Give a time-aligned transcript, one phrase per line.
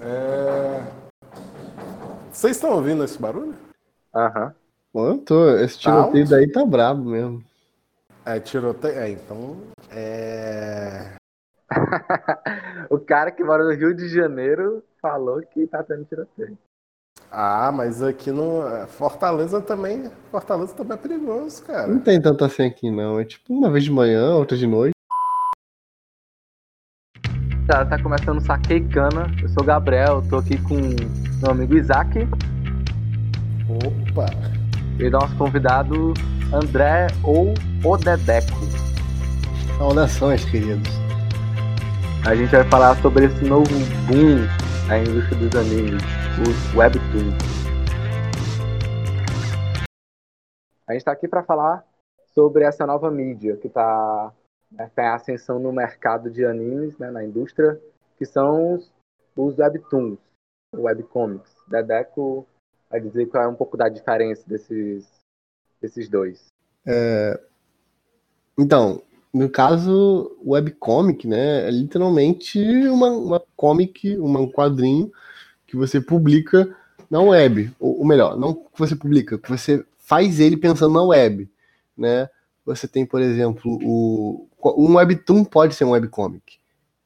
[0.00, 0.82] É...
[2.30, 3.54] Vocês estão ouvindo esse barulho?
[4.14, 4.54] Aham.
[5.26, 5.50] Tô.
[5.56, 7.44] Esse tá tiroteio tá daí tá brabo mesmo.
[8.24, 8.98] É, tiroteio.
[8.98, 9.56] É, então.
[9.90, 11.16] É.
[12.90, 16.56] o cara que mora no Rio de Janeiro falou que tá tendo tiroteio.
[17.30, 21.86] Ah, mas aqui no Fortaleza também, Fortaleza também é perigoso, cara.
[21.86, 24.95] Não tem tanto assim aqui não, é tipo uma vez de manhã, outra de noite.
[27.66, 29.26] Tá, tá começando o Saquei Cana.
[29.42, 32.20] Eu sou o Gabriel, tô aqui com meu amigo Isaac.
[33.68, 34.26] Opa!
[35.00, 36.14] E nosso convidado
[36.54, 38.56] André ou o Dedeco.
[39.78, 40.88] Saudações, queridos.
[42.24, 43.68] A gente vai falar sobre esse novo
[44.06, 44.46] boom
[44.86, 46.02] na indústria dos animes,
[46.46, 47.34] os webtoons.
[50.86, 51.84] A gente está aqui para falar
[52.32, 54.32] sobre essa nova mídia que está
[54.70, 57.80] né, tem ascensão no mercado de animes, né, na indústria,
[58.16, 58.92] que são os,
[59.36, 60.18] os webtoons,
[60.74, 61.54] webcomics.
[61.68, 62.46] Dedeco
[62.90, 65.06] vai dizer qual é um pouco da diferença desses,
[65.80, 66.46] desses dois.
[66.86, 67.40] É...
[68.58, 72.58] Então, no caso, webcomic, né, é literalmente
[72.88, 75.12] uma, uma comic, uma, um quadrinho
[75.66, 76.74] que você publica
[77.10, 81.02] na web, ou, ou melhor, não que você publica, que você faz ele pensando na
[81.02, 81.50] web,
[81.96, 82.28] né?
[82.64, 86.58] Você tem, por exemplo, o um webtoon pode ser um webcomic.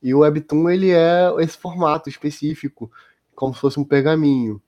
[0.03, 2.91] E o webtoon ele é esse formato específico,
[3.35, 4.61] como se fosse um pergaminho,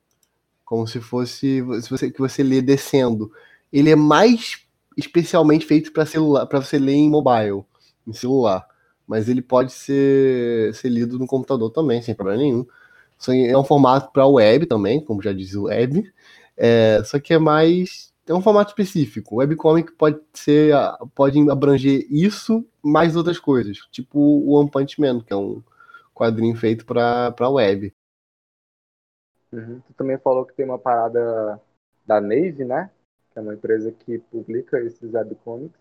[0.64, 3.32] como se fosse se você que você lê descendo.
[3.72, 7.64] Ele é mais especialmente feito para celular, para você ler em mobile,
[8.06, 8.66] em celular,
[9.06, 12.66] mas ele pode ser, ser lido no computador também, sem problema nenhum.
[13.48, 16.12] É um formato para web também, como já diz o web,
[16.56, 19.34] é, só que é mais tem um formato específico.
[19.34, 20.74] O webcomic pode ser,
[21.14, 25.62] pode abranger isso mais outras coisas, tipo o One Punch Man, que é um
[26.14, 27.92] quadrinho feito para para web.
[29.52, 29.80] Uhum.
[29.80, 31.60] Tu também falou que tem uma parada
[32.06, 32.90] da Nave, né?
[33.32, 35.78] Que é uma empresa que publica esses webcomics.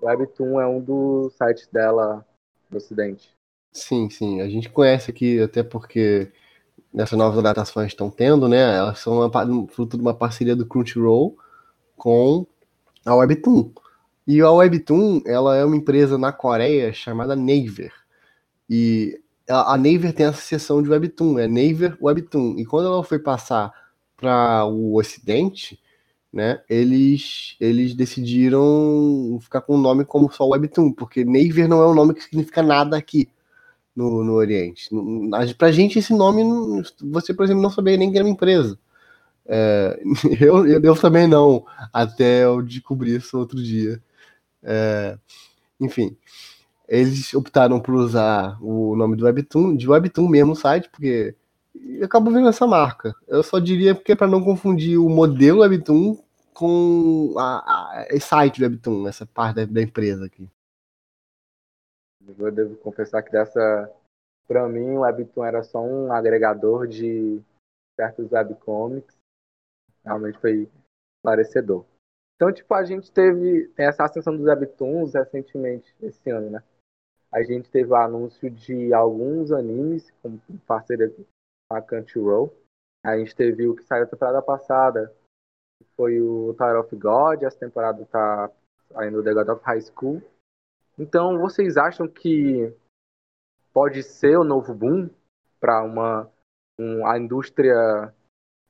[0.00, 2.26] O Webtoon é um dos sites dela
[2.70, 3.34] no Ocidente.
[3.72, 4.40] Sim, sim.
[4.40, 6.30] A gente conhece aqui até porque
[6.92, 8.76] nessas novas adaptações estão tendo, né?
[8.76, 11.36] Elas são uma, fruto de uma parceria do Crunchyroll
[11.96, 12.46] com
[13.04, 13.70] a Webtoon.
[14.26, 17.92] E a Webtoon, ela é uma empresa na Coreia chamada Naver.
[18.68, 22.56] E a, Naver tem essa seção de Webtoon, é Naver Webtoon.
[22.58, 23.72] E quando ela foi passar
[24.16, 25.78] para o Ocidente,
[26.32, 31.86] né, eles, eles decidiram ficar com o nome como só Webtoon, porque Naver não é
[31.86, 33.28] um nome que significa nada aqui
[33.94, 34.88] no, no Oriente.
[35.56, 36.42] Pra gente, esse nome,
[37.02, 38.78] você, por exemplo, não sabia nem que era uma empresa.
[39.46, 40.00] É,
[40.40, 44.02] eu, eu, também não, até eu descobri isso outro dia.
[44.62, 45.18] É,
[45.80, 46.16] enfim,
[46.88, 51.34] eles optaram por usar o nome do Webtoon, de Webtoon mesmo site, porque
[51.74, 53.14] eu acabo vendo essa marca.
[53.26, 56.18] Eu só diria porque é para não confundir o modelo Webtoon
[56.52, 60.48] com a, a, site Webtoon, essa parte da, da empresa aqui.
[62.38, 63.90] Eu devo confessar que dessa,
[64.48, 67.40] para mim, o Webtoon era só um agregador de
[67.96, 69.13] certos webcomics
[70.04, 70.68] realmente foi
[71.16, 71.84] esclarecedor.
[72.36, 76.62] Então, tipo, a gente teve essa ascensão dos webtoons recentemente, esse ano, né?
[77.32, 81.24] A gente teve o anúncio de alguns animes, como parceria com
[81.76, 82.54] a Crunchyroll.
[83.04, 85.12] A gente teve o que saiu a temporada passada,
[85.78, 88.50] que foi o Tower of God, essa temporada tá
[88.92, 90.22] saindo The God of High School.
[90.98, 92.72] Então, vocês acham que
[93.72, 95.10] pode ser o novo boom
[95.58, 96.30] para uma
[96.78, 98.12] um, a indústria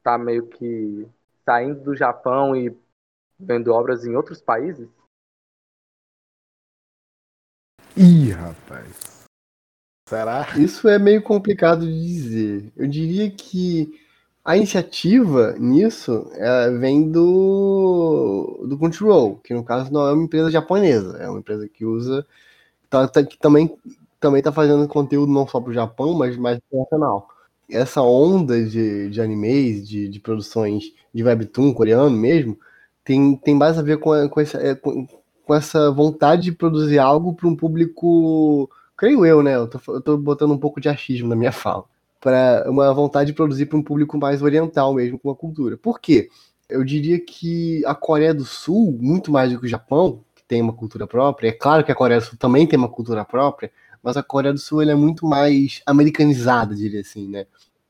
[0.02, 1.08] tá meio que
[1.44, 2.76] saindo do Japão e
[3.38, 4.88] vendo obras em outros países?
[7.96, 9.24] Ih, rapaz.
[10.08, 10.46] Será?
[10.58, 12.72] Isso é meio complicado de dizer.
[12.76, 14.00] Eu diria que
[14.44, 20.50] a iniciativa nisso é, vem do, do Crunchyroll, que no caso não é uma empresa
[20.50, 22.26] japonesa, é uma empresa que usa.
[22.90, 23.76] Tá, tá, que também
[24.20, 27.33] também está fazendo conteúdo não só para o Japão, mas mais internacional
[27.70, 32.58] essa onda de, de animes, de, de produções de webtoon coreano mesmo,
[33.04, 35.06] tem, tem mais a ver com, com, essa, é, com,
[35.44, 39.54] com essa vontade de produzir algo para um público, creio eu, né?
[39.56, 41.84] Eu tô, eu tô botando um pouco de achismo na minha fala.
[42.20, 45.76] Para uma vontade de produzir para um público mais oriental mesmo, com a cultura.
[45.76, 46.30] Por quê?
[46.68, 50.62] Eu diria que a Coreia do Sul, muito mais do que o Japão, que tem
[50.62, 53.70] uma cultura própria, é claro que a Coreia do Sul também tem uma cultura própria,
[54.04, 57.46] mas a Coreia do Sul é muito mais americanizada, diria assim, né?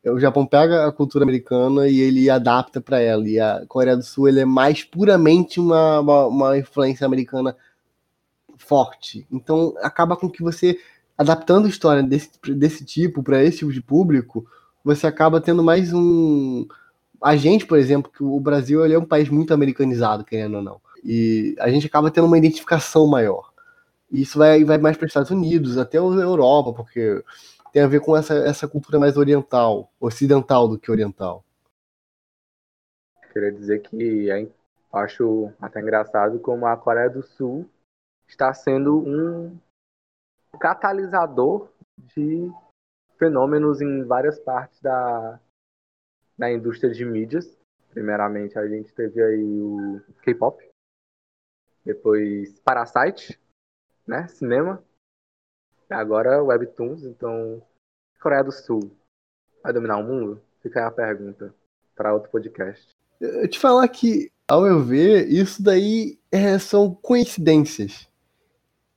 [0.06, 3.26] O Japão pega a cultura americana e ele adapta para ela.
[3.28, 7.56] E a Coreia do Sul é mais puramente uma, uma, uma influência americana
[8.58, 9.26] forte.
[9.32, 10.78] Então acaba com que você
[11.18, 14.46] adaptando história desse, desse tipo para esse tipo de público,
[14.84, 16.66] você acaba tendo mais um.
[17.20, 20.80] A gente, por exemplo, que o Brasil é um país muito americanizado, querendo ou não.
[21.02, 23.53] E a gente acaba tendo uma identificação maior.
[24.14, 27.20] E isso vai, vai mais para os Estados Unidos, até a Europa, porque
[27.72, 31.44] tem a ver com essa, essa cultura mais oriental, ocidental do que oriental.
[33.32, 34.48] Queria dizer que é,
[34.92, 37.68] acho até engraçado como a Coreia do Sul
[38.28, 39.58] está sendo um
[40.60, 41.68] catalisador
[41.98, 42.48] de
[43.18, 45.40] fenômenos em várias partes da,
[46.38, 47.58] da indústria de mídias.
[47.90, 50.64] Primeiramente, a gente teve aí o K-pop,
[51.84, 53.42] depois Parasite,
[54.06, 54.82] né, cinema,
[55.88, 57.04] agora Webtoons.
[57.04, 57.62] Então,
[58.20, 58.90] Coreia do Sul
[59.62, 60.40] vai dominar o mundo?
[60.62, 61.54] Fica aí a pergunta
[61.94, 62.88] para outro podcast.
[63.20, 68.08] Eu te falar que, ao meu ver, isso daí é, são coincidências,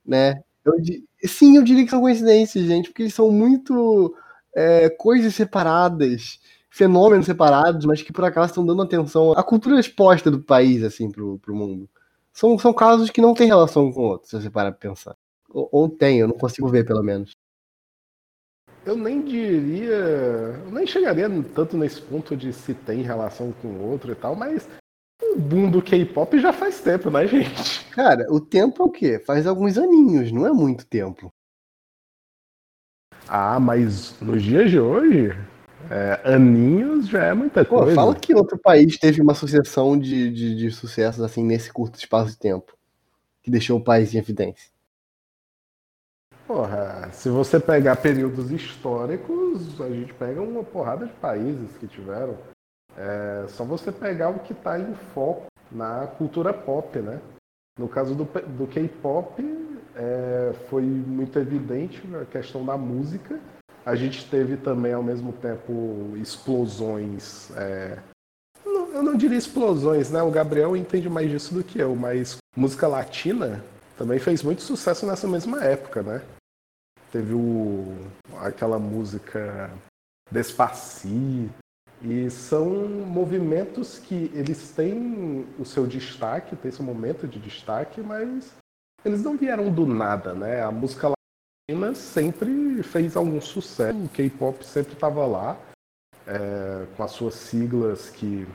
[0.04, 0.42] né?
[0.64, 0.74] Eu,
[1.26, 4.14] sim, eu diria que são coincidências, gente, porque são muito
[4.54, 10.30] é, coisas separadas, fenômenos separados, mas que por acaso estão dando atenção à cultura exposta
[10.30, 11.88] do país, assim, pro, pro mundo.
[12.32, 15.16] São, são casos que não têm relação com outros, se você parar pra pensar.
[15.50, 17.32] Ou, ou tem, eu não consigo ver, pelo menos.
[18.84, 19.94] Eu nem diria.
[20.64, 24.34] Eu nem chegaria tanto nesse ponto de se tem relação com o outro e tal,
[24.34, 24.68] mas
[25.22, 27.84] o boom do K-pop já faz tempo, né, gente?
[27.90, 29.18] Cara, o tempo é o quê?
[29.18, 31.30] Faz alguns aninhos, não é muito tempo.
[33.26, 35.30] Ah, mas nos dias de hoje,
[35.90, 37.94] é, aninhos já é muita Pô, coisa.
[37.94, 42.30] Fala que outro país teve uma sucessão de, de, de sucessos assim nesse curto espaço
[42.30, 42.76] de tempo
[43.42, 44.70] que deixou o país em evidência.
[46.46, 52.36] Porra, se você pegar períodos históricos, a gente pega uma porrada de países que tiveram.
[52.96, 57.20] É só você pegar o que está em foco na cultura pop, né?
[57.78, 59.42] No caso do, do K-pop,
[59.94, 63.38] é, foi muito evidente a questão da música.
[63.88, 67.50] A gente teve também, ao mesmo tempo, explosões.
[67.56, 67.98] É,
[68.62, 70.22] eu não diria explosões, né?
[70.22, 73.64] O Gabriel entende mais disso do que eu, mas música latina
[73.96, 76.22] também fez muito sucesso nessa mesma época, né?
[77.10, 77.96] Teve o,
[78.42, 79.70] aquela música
[80.30, 81.54] Despacito.
[82.02, 88.52] E são movimentos que eles têm o seu destaque, tem esse momento de destaque, mas
[89.02, 90.62] eles não vieram do nada, né?
[90.62, 91.10] A música
[91.68, 95.60] latina sempre fez algum sucesso, o K-pop sempre estava lá,
[96.26, 98.46] é, com as suas siglas que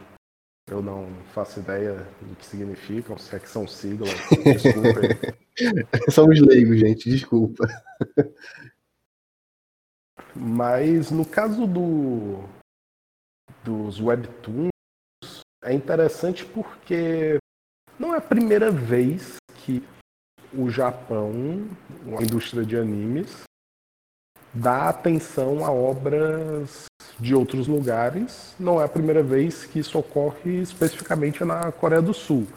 [0.70, 4.10] eu não faço ideia do que significam, se é que são siglas,
[4.44, 6.12] desculpa.
[6.12, 7.68] Somos leigos, gente, desculpa.
[10.36, 12.44] Mas no caso do,
[13.64, 14.70] dos webtoons,
[15.64, 17.38] é interessante porque
[18.00, 19.84] não é a primeira vez que
[20.56, 21.32] o Japão,
[22.18, 23.44] a indústria de animes,
[24.54, 26.86] dá atenção a obras
[27.20, 28.56] de outros lugares.
[28.60, 32.48] Não é a primeira vez que isso ocorre especificamente na Coreia do Sul.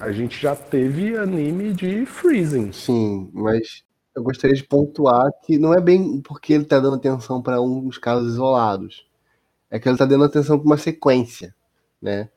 [0.00, 2.72] A gente já teve anime de Freezing.
[2.72, 3.84] Sim, mas
[4.14, 7.98] eu gostaria de pontuar que não é bem porque ele está dando atenção para uns
[7.98, 9.06] casos isolados.
[9.70, 11.54] É que ele está dando atenção para uma sequência,
[12.00, 12.28] né?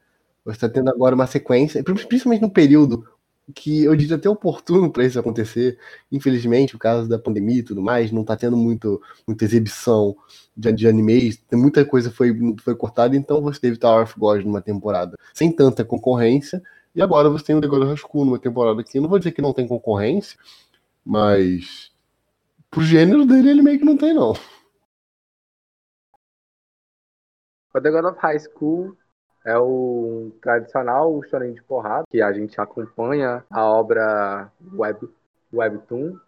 [0.45, 3.07] Você está tendo agora uma sequência, principalmente no período
[3.53, 5.77] que eu diria até oportuno para isso acontecer.
[6.11, 10.15] Infelizmente, o caso da pandemia e tudo mais, não está tendo muito, muita exibição
[10.55, 14.61] de, de animes, muita coisa foi, foi cortada, então você teve Tower of God numa
[14.61, 16.61] temporada sem tanta concorrência,
[16.95, 19.31] e agora você tem o The God of School numa temporada que não vou dizer
[19.31, 20.39] que não tem concorrência,
[21.03, 21.91] mas
[22.71, 24.33] pro gênero dele ele meio que não tem, não.
[27.73, 28.97] O The God of High School
[29.45, 35.07] é o tradicional shonen de porrada, que a gente acompanha a obra web,
[35.53, 36.19] Webtoon,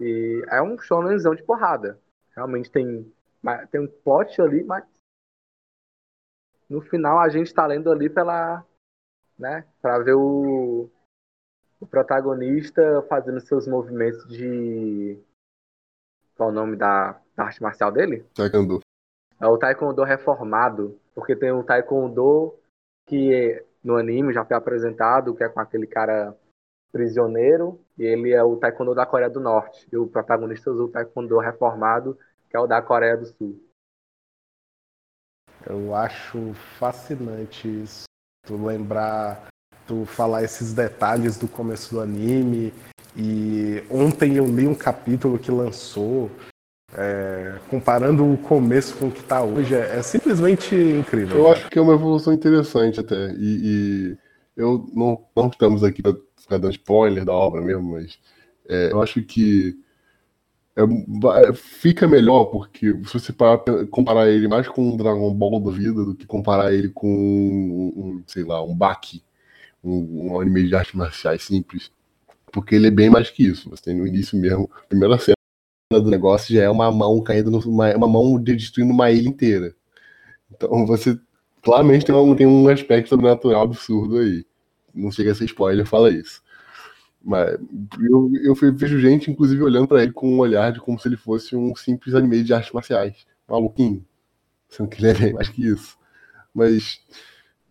[0.00, 2.00] e é um shonenzão de porrada.
[2.34, 3.12] Realmente tem,
[3.70, 4.84] tem um plot ali, mas
[6.68, 8.64] no final a gente está lendo ali pela,
[9.38, 10.88] né, para ver o,
[11.78, 15.22] o protagonista fazendo seus movimentos de.
[16.34, 18.24] Qual é o nome da, da arte marcial dele?
[18.34, 18.80] Taekwondo.
[19.38, 22.58] É o Taekwondo reformado, porque tem o Taekwondo
[23.12, 26.34] que no anime já foi apresentado, que é com aquele cara
[26.90, 29.86] prisioneiro, e ele é o Taekwondo da Coreia do Norte.
[29.92, 33.62] E o protagonista usa o Taekwondo reformado, que é o da Coreia do Sul.
[35.68, 38.04] Eu acho fascinante isso.
[38.46, 39.46] Tu lembrar
[39.86, 42.72] tu falar esses detalhes do começo do anime.
[43.14, 46.30] E ontem eu li um capítulo que lançou,
[46.96, 51.38] é, comparando o começo com o que está hoje, é, é, simplesmente incrível.
[51.38, 53.32] Eu acho que é uma evolução interessante até.
[53.32, 54.16] E, e
[54.56, 58.18] eu não, não estamos aqui para ficar dando spoiler da obra mesmo, mas
[58.68, 59.76] é, eu acho que
[60.76, 65.70] é, fica melhor porque se você parar, comparar ele mais com um Dragon Ball da
[65.70, 69.22] vida do que comparar ele com um, um sei lá, um Baki,
[69.82, 71.90] um, um, anime de artes marciais simples.
[72.52, 73.70] Porque ele é bem mais que isso.
[73.70, 75.36] Você tem no início mesmo, primeira cena
[76.00, 79.74] do negócio já é uma mão caindo, numa, uma mão destruindo uma ilha inteira.
[80.50, 81.18] Então você
[81.62, 84.44] claramente tem um, tem um aspecto sobrenatural absurdo aí.
[84.94, 86.42] Não chega a ser spoiler, fala isso.
[87.24, 87.56] Mas
[88.00, 91.16] eu, eu vejo gente, inclusive, olhando para ele com um olhar de como se ele
[91.16, 93.26] fosse um simples anime de artes marciais.
[93.48, 94.04] Maluquinho.
[94.68, 95.96] Sendo que ele é mais que isso.
[96.52, 97.00] Mas.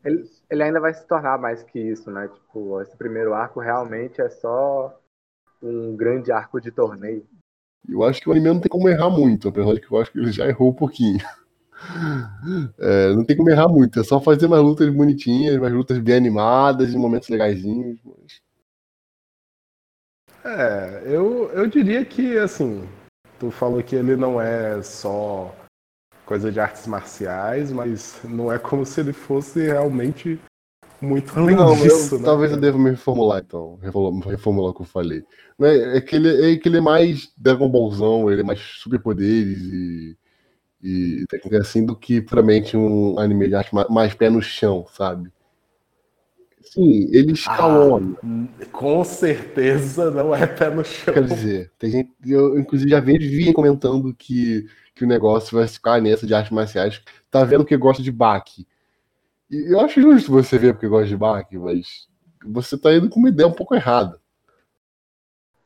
[0.04, 2.28] Ele, ele ainda vai se tornar mais que isso, né?
[2.28, 4.98] Tipo, esse primeiro arco realmente é só
[5.62, 7.26] um grande arco de torneio.
[7.88, 10.12] Eu acho que o anime não tem como errar muito, apesar de que eu acho
[10.12, 11.20] que ele já errou um pouquinho.
[12.78, 16.16] É, não tem como errar muito, é só fazer mais lutas bonitinhas, mais lutas bem
[16.16, 18.00] animadas, momentos legaisinhos.
[18.06, 18.40] Mas...
[20.46, 22.88] É, eu, eu diria que, assim,
[23.40, 25.56] tu falou que ele não é só
[26.24, 30.40] coisa de artes marciais, mas não é como se ele fosse realmente
[31.02, 32.26] muito além não, disso, eu, né?
[32.26, 33.78] Talvez eu deva me reformular, então.
[33.82, 35.24] Reformular, reformular o que eu falei.
[35.60, 39.60] É, é, que ele, é que ele é mais Dragon Ballzão, ele é mais superpoderes
[39.60, 40.18] e,
[40.82, 45.32] e técnica assim do que puramente um anime de arte mais pé no chão, sabe?
[46.62, 48.16] Sim, ele escalona.
[48.24, 51.14] Ah, com certeza não é pé no chão.
[51.14, 52.12] Quer dizer, tem gente.
[52.26, 54.66] Eu, inclusive, já vi comentando que,
[54.96, 57.02] que o negócio vai ficar nessa de artes marciais.
[57.30, 58.66] Tá vendo que gosta de baque.
[59.52, 62.08] E eu acho justo você ver porque gosta de baque, mas
[62.46, 64.18] você tá indo com uma ideia um pouco errada.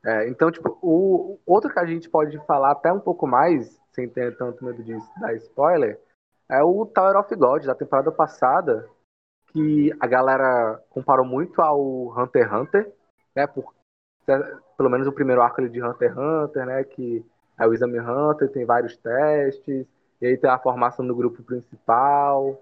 [0.04, 4.10] É, então, tipo, o outro que a gente pode falar até um pouco mais, sem
[4.10, 6.00] ter tanto medo de dar spoiler,
[6.50, 8.90] é o Tower of God da temporada passada,
[9.48, 12.94] que a galera comparou muito ao Hunter x Hunter,
[13.36, 13.46] né?
[13.46, 13.72] Por,
[14.78, 16.84] pelo menos o primeiro arco de Hunter x Hunter, né?
[16.84, 17.24] Que
[17.60, 19.86] é o Exame Hunter, tem vários testes,
[20.20, 22.62] e aí tem a formação do grupo principal,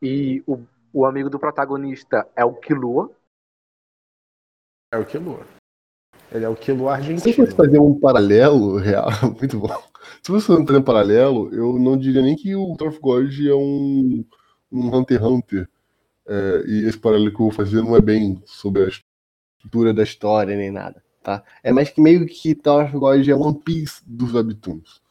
[0.00, 0.60] e o,
[0.92, 3.10] o amigo do protagonista é o Killua.
[4.92, 5.46] É o Killua.
[6.32, 7.20] Ele é o Killua argentino.
[7.20, 9.08] Se fosse fazer um paralelo real,
[9.38, 9.82] muito bom.
[10.22, 14.24] Se você fazer um paralelo, eu não diria nem que o Torf God é um,
[14.70, 15.68] um Hunter x Hunter
[16.26, 20.02] é, e esse paralelo que eu vou fazer não é bem sobre a estrutura da
[20.02, 21.44] história nem nada, tá?
[21.62, 25.02] É mais que meio que of God é One Piece dos webtoons.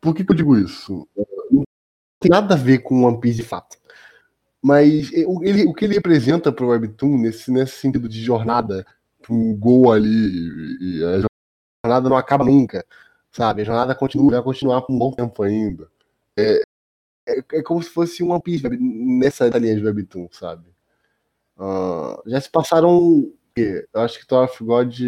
[0.00, 1.06] Por que, que eu digo isso?
[1.50, 1.64] Não
[2.20, 3.76] tem nada a ver com One Piece de fato.
[4.64, 8.86] Mas ele, o que ele representa para o webtoon nesse, nesse sentido de jornada,
[9.28, 10.08] um gol ali,
[10.80, 11.26] e a
[11.84, 12.82] jornada não acaba nunca,
[13.30, 13.60] sabe?
[13.60, 15.86] A jornada continua, vai continuar por um bom tempo ainda.
[16.34, 16.62] É,
[17.28, 20.64] é, é como se fosse um One Piece nessa linha de Webtoon, sabe?
[21.58, 23.30] Uh, já se passaram.
[23.54, 24.98] Eu acho que Tower of God.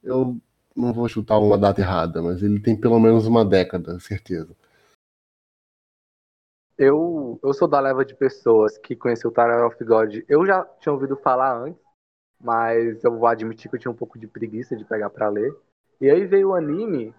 [0.00, 0.40] Eu
[0.76, 4.54] não vou chutar uma data errada, mas ele tem pelo menos uma década, certeza.
[6.78, 10.18] Eu, eu sou da leva de pessoas que conheceu Tower of God.
[10.28, 11.80] Eu já tinha ouvido falar antes,
[12.40, 15.54] mas eu vou admitir que eu tinha um pouco de preguiça de pegar para ler.
[16.00, 17.14] E aí veio o anime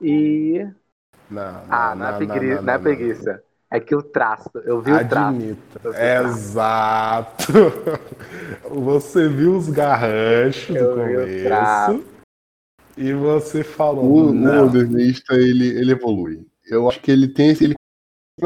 [0.00, 0.64] e.
[1.28, 3.42] Não, não, ah, não, é não, não, não, não é preguiça.
[3.72, 5.78] É que o traço, eu vi Admito.
[5.78, 6.28] o traço.
[6.28, 7.52] Exato.
[8.68, 12.04] Você viu os garranchos eu do começo.
[12.96, 14.04] E você falou.
[14.04, 14.66] O, não.
[14.66, 16.44] o desenhista, ele, ele evolui.
[16.66, 17.64] Eu acho que ele tem esse.
[17.64, 17.74] Ele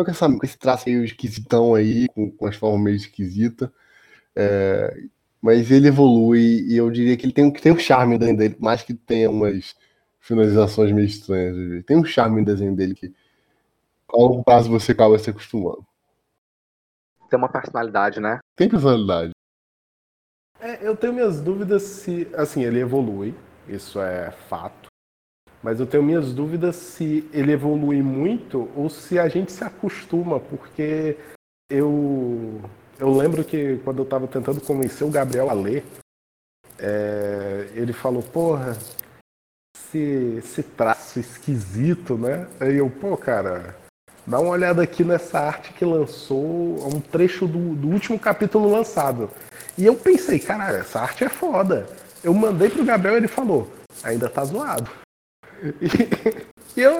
[0.02, 3.68] com, essa, com esse traço meio esquisitão aí, com, com as formas meio esquisitas.
[4.34, 4.96] É,
[5.40, 8.82] mas ele evolui e eu diria que ele tem, tem um charme desenho dele, mais
[8.82, 9.76] que tenha umas
[10.18, 11.84] finalizações meio estranhas.
[11.84, 13.14] Tem um charme no desenho dele que
[14.10, 15.86] a longo prazo você acaba se acostumando.
[17.28, 18.38] Tem uma personalidade, né?
[18.56, 19.32] Tem personalidade.
[20.60, 23.34] É, eu tenho minhas dúvidas se, assim, ele evolui,
[23.68, 24.83] isso é fato.
[25.64, 30.38] Mas eu tenho minhas dúvidas se ele evolui muito ou se a gente se acostuma,
[30.38, 31.16] porque
[31.70, 32.60] eu
[33.00, 35.82] eu lembro que quando eu estava tentando convencer o Gabriel a ler,
[36.78, 38.76] é, ele falou, porra,
[39.74, 42.46] esse, esse traço esquisito, né?
[42.60, 43.74] Aí eu, pô, cara,
[44.26, 49.30] Dá uma olhada aqui nessa arte que lançou, um trecho do, do último capítulo lançado.
[49.76, 51.86] E eu pensei, caralho, essa arte é foda.
[52.22, 53.70] Eu mandei pro Gabriel e ele falou,
[54.02, 55.03] ainda tá zoado.
[56.76, 56.92] E, eu.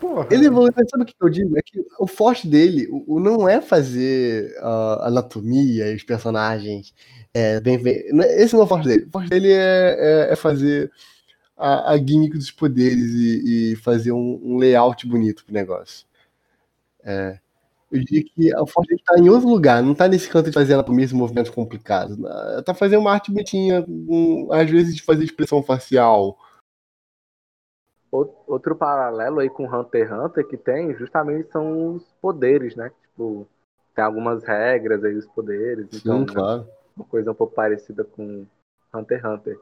[0.00, 0.26] Porra.
[0.30, 1.58] Ele evolui, sabe o que eu digo?
[1.58, 6.92] É que o forte dele o, o não é fazer uh, anatomia e os personagens
[7.32, 8.02] é, bem, bem.
[8.22, 9.04] É, esse não é o forte dele.
[9.04, 10.90] O forte dele é, é, é fazer
[11.56, 16.06] a, a gimmick dos poderes e, e fazer um, um, layout bonito pro negócio.
[17.04, 17.38] É,
[17.92, 20.72] eu diria que a Forte está em outro lugar, não está nesse canto de fazer
[20.72, 22.18] ela mesmo movimentos complicados.
[22.58, 26.38] Está fazendo uma arte bonitinha, um, às vezes de fazer expressão facial.
[28.46, 32.90] Outro paralelo aí com Hunter x Hunter que tem justamente são os poderes, né?
[33.02, 33.46] Tipo,
[33.94, 35.88] tem algumas regras aí, os poderes.
[35.90, 36.68] Sim, então, claro.
[36.96, 38.46] Uma coisa um pouco parecida com
[38.94, 39.60] Hunter x Hunter.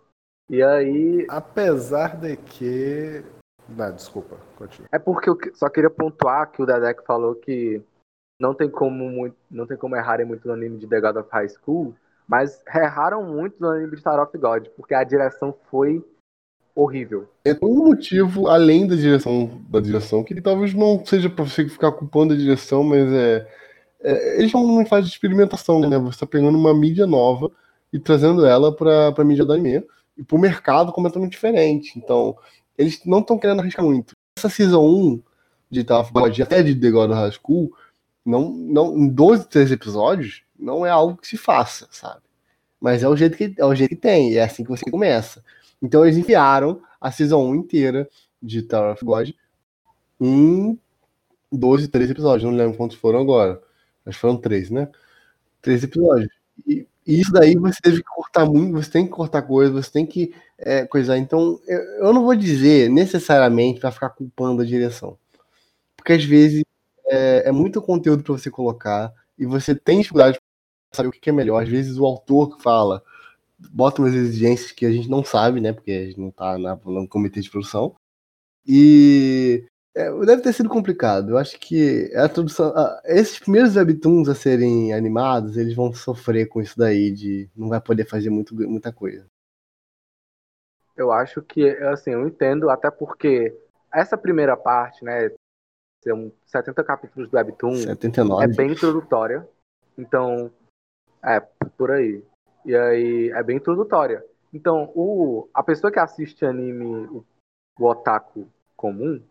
[0.49, 1.27] E aí.
[1.29, 3.25] Apesar de que.
[3.69, 4.89] Não, desculpa, continua.
[4.93, 7.83] É porque eu só queria pontuar que o Dedek falou que
[8.39, 11.29] não tem como muito, não tem como errarem muito no anime de The God of
[11.33, 11.95] High School,
[12.29, 16.05] mas erraram muito no anime de Star of God, porque a direção foi
[16.75, 17.29] horrível.
[17.45, 21.93] É um motivo, além da direção, da direção, que talvez não seja pra você ficar
[21.93, 23.47] culpando a direção, mas é.
[24.03, 25.99] é eles estão numa fase de experimentação, né?
[25.99, 27.51] Você tá pegando uma mídia nova
[27.93, 29.85] e trazendo ela pra, pra mídia do anime
[30.17, 31.93] e pro mercado completamente diferente.
[31.97, 32.37] Então,
[32.77, 34.15] eles não estão querendo arriscar muito.
[34.37, 35.23] Essa Season 1
[35.71, 37.73] de God, até de The God of High School,
[38.25, 42.23] não, não, em 12, 13 episódios, não é algo que se faça, sabe?
[42.81, 45.43] Mas é o jeito que, é o jeito que tem, é assim que você começa.
[45.83, 48.09] Então eles enviaram a Season 1 inteira
[48.43, 49.31] de Tower of God
[50.21, 50.79] em
[51.53, 53.61] 12, 13 episódios, não lembro quantos foram agora.
[54.05, 54.89] Mas foram 13, né?
[55.63, 56.29] 13 episódios.
[56.67, 59.91] E, e isso daí você teve que cortar muito, você tem que cortar coisas, você
[59.91, 61.19] tem que é, coisar.
[61.19, 65.19] Então, eu, eu não vou dizer necessariamente para ficar culpando a direção.
[65.97, 66.65] Porque às vezes
[67.07, 71.31] é, é muito conteúdo para você colocar e você tem dificuldade para saber o que
[71.31, 71.63] é melhor.
[71.63, 73.03] Às vezes o autor fala,
[73.71, 75.73] bota umas exigências que a gente não sabe, né?
[75.73, 77.95] Porque a gente não está no comitê de produção.
[78.67, 81.31] E é, deve ter sido complicado.
[81.31, 82.73] Eu acho que a tradução,
[83.05, 87.81] esses primeiros webtoons a serem animados, eles vão sofrer com isso daí de não vai
[87.81, 89.27] poder fazer muito, muita coisa.
[90.97, 93.57] Eu acho que, assim, eu entendo, até porque
[93.93, 95.31] essa primeira parte, né,
[96.03, 98.45] são 70 capítulos do webtoon, 79.
[98.45, 99.49] é bem introdutória.
[99.97, 100.51] Então,
[101.25, 102.23] é por aí.
[102.65, 104.25] E aí é bem introdutória.
[104.53, 107.25] Então, o a pessoa que assiste anime, o,
[107.79, 109.23] o otaku comum,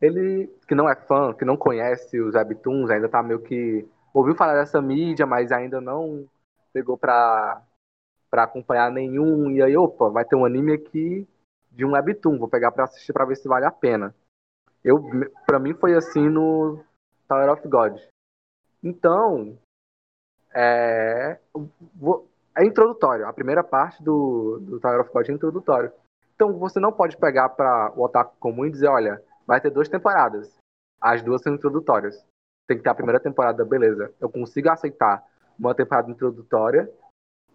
[0.00, 4.34] ele que não é fã, que não conhece os webtoons, ainda tá meio que ouviu
[4.34, 6.28] falar dessa mídia, mas ainda não
[6.72, 7.62] pegou pra,
[8.30, 9.50] pra acompanhar nenhum.
[9.50, 11.26] E aí, opa, vai ter um anime aqui
[11.70, 14.14] de um webtoon, vou pegar pra assistir pra ver se vale a pena.
[14.82, 15.02] Eu,
[15.46, 16.84] pra mim foi assim no
[17.28, 17.98] Tower of God.
[18.82, 19.58] Então,
[20.54, 21.38] é,
[22.56, 23.26] é introdutório.
[23.26, 25.92] A primeira parte do, do Tower of God é introdutório.
[26.34, 29.88] Então você não pode pegar para o otaku comum e dizer, olha, vai ter duas
[29.88, 30.56] temporadas.
[31.00, 32.24] As duas são introdutórias.
[32.66, 34.12] Tem que ter a primeira temporada, beleza.
[34.20, 35.24] Eu consigo aceitar
[35.58, 36.90] uma temporada introdutória,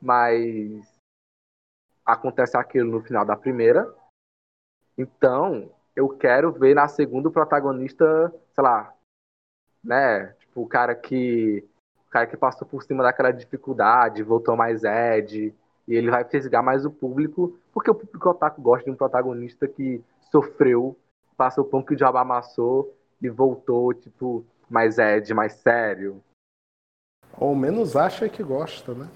[0.01, 0.87] mas
[2.05, 3.93] acontece aquilo no final da primeira.
[4.97, 8.93] Então, eu quero ver na segunda o protagonista, sei lá,
[9.83, 10.27] né?
[10.39, 11.67] Tipo, o cara que.
[12.09, 15.53] Cara que passou por cima daquela dificuldade, voltou mais Ed,
[15.87, 19.67] e ele vai fisgar mais o público, porque o público otaku gosta de um protagonista
[19.67, 20.97] que sofreu
[21.39, 26.21] passa o pão que o diabo amassou e voltou, tipo, mais Ed, mais sério.
[27.37, 29.09] Ou menos acha que gosta, né?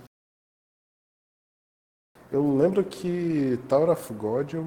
[2.32, 4.64] Eu lembro que Tower of God eu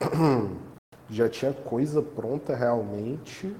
[1.08, 3.54] já tinha coisa pronta realmente.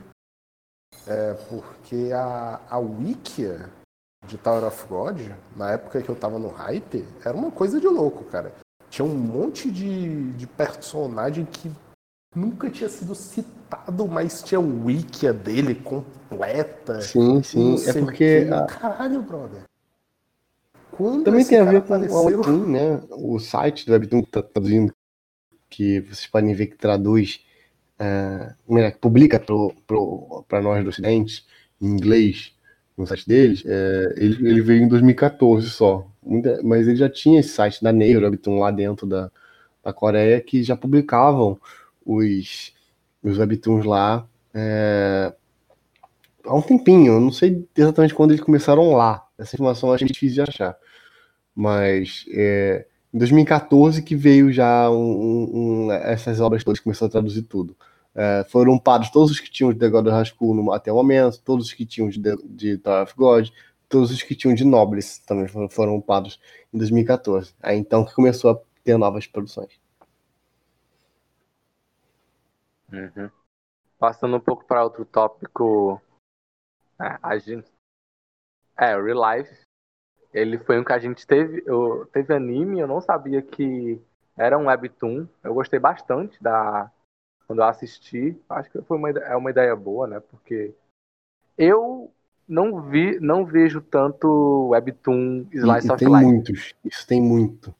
[1.07, 3.71] É, porque a, a Wikia
[4.27, 5.21] de Tower of God,
[5.57, 8.55] na época que eu tava no hype, era uma coisa de louco, cara.
[8.89, 11.71] Tinha um monte de, de personagem que
[12.35, 17.01] nunca tinha sido citado, mas tinha o wiki dele completa.
[17.01, 17.77] Sim, sim.
[17.87, 18.49] É porque.
[18.53, 18.67] A...
[18.67, 19.63] Caralho, brother.
[20.91, 22.19] Quando Também tem a ver com apareceu...
[22.19, 23.03] o Webtoon, né?
[23.11, 24.95] O site do Webtoon que tá traduzindo,
[25.71, 27.41] que vocês podem ver que traduz,
[27.99, 28.55] é,
[28.91, 29.43] que publica
[30.47, 31.47] para nós do Ocidente,
[31.81, 32.55] em inglês,
[32.97, 36.07] no site deles, é, ele, ele veio em 2014 só.
[36.63, 39.31] Mas ele já tinha esse site da Neuro, Webtoon, lá dentro da,
[39.83, 41.59] da Coreia, que já publicavam
[42.05, 42.73] os,
[43.23, 45.33] os webtoons lá é,
[46.45, 47.15] há um tempinho.
[47.15, 49.27] Eu não sei exatamente quando eles começaram lá.
[49.39, 50.77] Essa informação eu acho difícil de achar.
[51.55, 57.43] Mas é, em 2014 que veio já um, um, essas obras todas, começou a traduzir
[57.43, 57.77] tudo.
[58.15, 61.43] É, foram pagos todos os que tinham de The God of School até o momento,
[61.43, 63.49] todos os que tinham de, de Tower of God,
[63.89, 66.39] todos os que tinham de Nobles também foram, foram pagos
[66.73, 67.55] em 2014.
[67.63, 69.81] Aí então que começou a ter novas produções.
[72.93, 73.31] Uhum.
[73.99, 76.01] Passando um pouco para outro tópico,
[77.01, 77.71] é, a gente.
[78.77, 79.63] É, Real Life.
[80.33, 81.63] Ele foi um que a gente teve.
[81.67, 84.01] Eu, teve anime, eu não sabia que
[84.37, 85.27] era um webtoon.
[85.43, 86.91] Eu gostei bastante da.
[87.47, 88.37] Quando eu assisti.
[88.49, 90.21] Acho que foi uma, é uma ideia boa, né?
[90.21, 90.73] Porque
[91.57, 92.11] eu
[92.49, 96.25] não vi, não vejo tanto webtoon Slice e, of tem Life.
[96.25, 97.75] muitos, isso tem muito.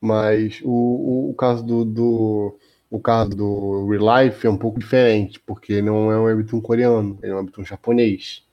[0.00, 2.58] Mas o, o, o caso do, do
[2.90, 7.18] o caso do Real Life é um pouco diferente, porque não é um webtoon coreano,
[7.22, 8.46] ele é um webtoon japonês.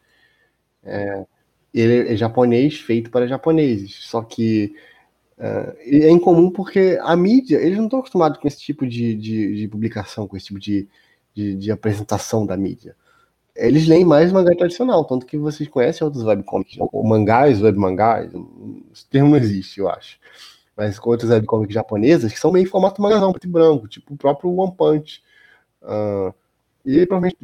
[0.83, 1.25] É,
[1.73, 4.73] ele é japonês feito para japoneses, só que
[5.41, 9.55] é, é incomum porque a mídia, eles não estão acostumados com esse tipo de, de,
[9.55, 10.87] de publicação, com esse tipo de,
[11.33, 12.95] de, de, apresentação da mídia.
[13.55, 18.31] Eles leem mais mangá tradicional, tanto que vocês conhecem outros webcomics, ou mangás, webmangás,
[18.93, 20.19] esse termo não existe, eu acho.
[20.77, 24.13] Mas com outros webcomics japonesas que são meio em formato magazão, preto e branco, tipo
[24.13, 25.23] o próprio One Punch.
[25.81, 26.33] Uh,
[26.85, 27.37] e provavelmente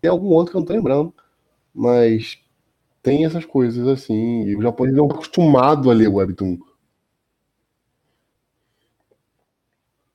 [0.00, 1.14] tem algum outro que eu não tô lembrando,
[1.74, 2.38] mas
[3.02, 4.44] tem essas coisas assim.
[4.44, 6.58] E o japonês é acostumado a ler webtoon.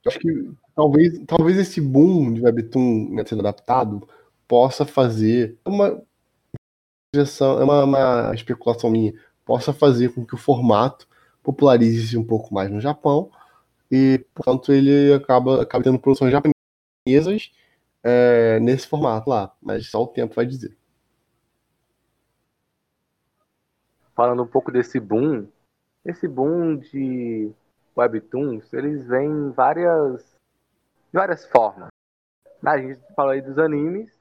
[0.05, 4.07] Acho que talvez, talvez esse boom de webtoon né, sendo adaptado
[4.47, 6.01] possa fazer uma
[7.13, 9.13] é uma, uma especulação minha,
[9.45, 11.07] possa fazer com que o formato
[11.43, 13.29] popularize-se um pouco mais no Japão
[13.91, 17.51] e, portanto, ele acaba, acaba tendo produções japonesas
[18.01, 20.75] é, nesse formato lá, mas só o tempo vai dizer.
[24.21, 25.47] falando um pouco desse boom,
[26.05, 27.51] esse boom de
[27.95, 30.37] webtoons, eles vêm várias,
[31.11, 31.89] várias formas.
[32.65, 34.19] A gente falou aí dos animes,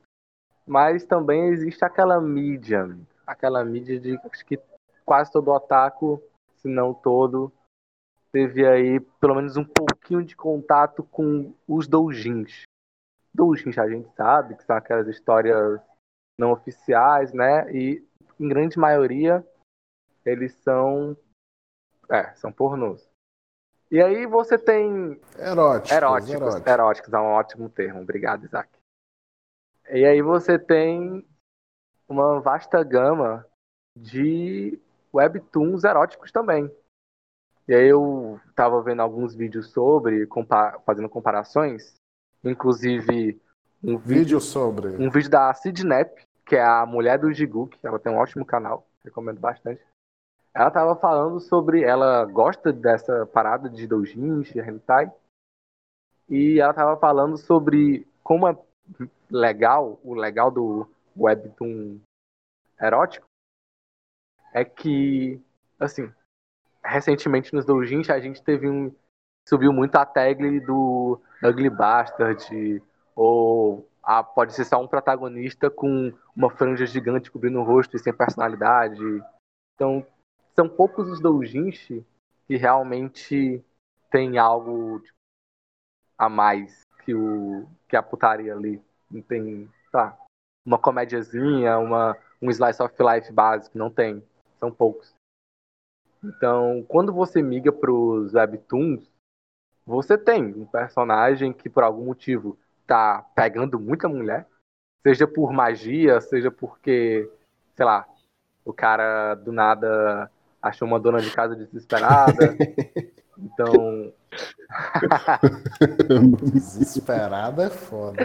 [0.66, 2.88] mas também existe aquela mídia,
[3.26, 4.58] aquela mídia de acho que
[5.04, 6.22] quase todo otaku,
[6.56, 7.52] se não todo,
[8.32, 12.62] teve aí pelo menos um pouquinho de contato com os doujins.
[13.34, 15.80] Doujins a gente sabe que são aquelas histórias
[16.38, 17.70] não oficiais, né?
[17.72, 18.06] E
[18.38, 19.46] em grande maioria
[20.24, 21.16] eles são.
[22.08, 23.09] É, são pornôs.
[23.90, 25.20] E aí você tem.
[25.36, 25.90] Eróticos.
[25.90, 26.66] Eróticos, eróticos.
[26.66, 28.00] eróticos é um ótimo termo.
[28.00, 28.70] Obrigado, Isaac.
[29.90, 31.26] E aí você tem
[32.08, 33.44] uma vasta gama
[33.96, 34.80] de
[35.12, 36.70] webtoons eróticos também.
[37.66, 40.28] E aí eu tava vendo alguns vídeos sobre,
[40.84, 41.94] fazendo comparações,
[42.44, 43.40] inclusive
[43.82, 47.98] um vídeo, vídeo sobre um vídeo da Sidnap, que é a mulher do Jiguk, ela
[47.98, 49.80] tem um ótimo canal, recomendo bastante.
[50.54, 51.82] Ela tava falando sobre.
[51.82, 55.12] Ela gosta dessa parada de doujins, de hentai.
[56.28, 58.56] E ela tava falando sobre como é
[59.30, 62.00] legal, o legal do webtoon
[62.80, 63.26] erótico
[64.52, 65.40] é que,
[65.78, 66.12] assim,
[66.82, 68.94] recentemente nos doujins a gente teve um.
[69.48, 72.82] Subiu muito a tag do Ugly Bastard,
[73.16, 77.98] ou a, pode ser só um protagonista com uma franja gigante cobrindo o rosto e
[77.98, 79.02] sem personalidade.
[79.74, 80.06] Então,
[80.60, 82.04] são poucos os doujinshi
[82.46, 83.64] que realmente
[84.10, 85.16] tem algo tipo,
[86.18, 88.82] a mais que o que a putaria ali.
[89.10, 90.18] Não tem, tá,
[90.64, 94.22] uma comédiazinha, uma um slice of life básico, não tem.
[94.58, 95.14] São poucos.
[96.22, 99.10] Então, quando você migra para os webtoons,
[99.86, 104.46] você tem um personagem que por algum motivo tá pegando muita mulher,
[105.02, 107.30] seja por magia, seja porque,
[107.74, 108.06] sei lá,
[108.62, 110.30] o cara do nada
[110.62, 112.56] achou uma dona de casa desesperada.
[113.42, 114.12] Então.
[116.52, 118.22] desesperada é foda.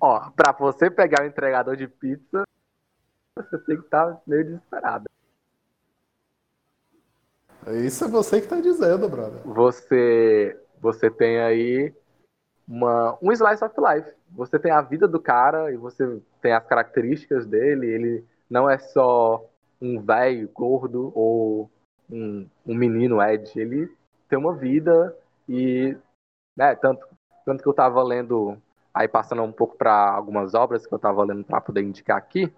[0.00, 2.44] Ó, pra você pegar o entregador de pizza,
[3.36, 5.04] você tem que estar tá meio desesperada.
[7.84, 9.42] Isso é você que tá dizendo, brother.
[9.44, 11.92] Você, você tem aí
[12.66, 14.10] uma, um slice of life.
[14.30, 17.86] Você tem a vida do cara e você tem as características dele.
[17.86, 19.44] Ele não é só
[19.80, 21.70] um velho gordo ou
[22.10, 23.94] um, um menino Ed, ele
[24.28, 25.16] tem uma vida
[25.48, 25.96] e
[26.56, 27.06] né, tanto,
[27.44, 28.60] tanto que eu estava lendo,
[28.92, 32.52] aí passando um pouco para algumas obras que eu estava lendo para poder indicar aqui,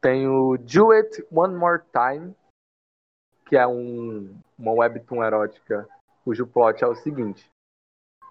[0.00, 2.34] tem o Do It One More Time,
[3.46, 5.88] que é um, uma webtoon erótica
[6.24, 7.48] cujo plot é o seguinte,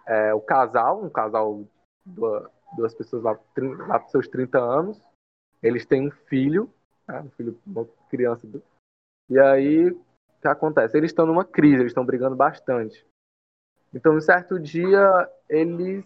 [0.05, 1.65] é o casal, um casal,
[2.05, 3.39] duas, duas pessoas lá,
[3.87, 5.01] lá seus 30 anos,
[5.63, 6.69] eles têm um filho
[7.07, 7.21] né?
[7.21, 8.47] um filho, uma criança.
[9.29, 10.03] E aí, o
[10.41, 10.97] que acontece?
[10.97, 13.05] Eles estão numa crise, eles estão brigando bastante.
[13.93, 16.05] Então, um certo dia, eles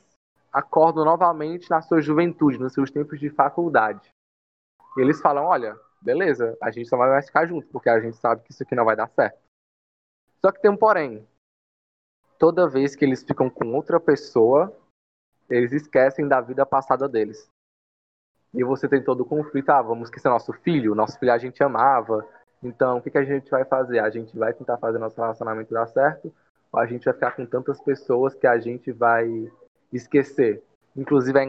[0.51, 4.09] acordam novamente na sua juventude, nos seus tempos de faculdade.
[4.97, 8.17] E eles falam: olha, beleza, a gente só vai mais ficar junto, porque a gente
[8.17, 9.39] sabe que isso aqui não vai dar certo.
[10.41, 11.27] Só que tem um porém.
[12.37, 14.73] Toda vez que eles ficam com outra pessoa,
[15.49, 17.49] eles esquecem da vida passada deles.
[18.53, 21.63] E você tem todo o conflito, ah, vamos esquecer nosso filho, nosso filho a gente
[21.63, 22.25] amava,
[22.63, 23.99] então o que, que a gente vai fazer?
[23.99, 26.33] A gente vai tentar fazer nosso relacionamento dar certo,
[26.71, 29.27] ou a gente vai ficar com tantas pessoas que a gente vai
[29.93, 30.63] esquecer?
[30.95, 31.47] Inclusive é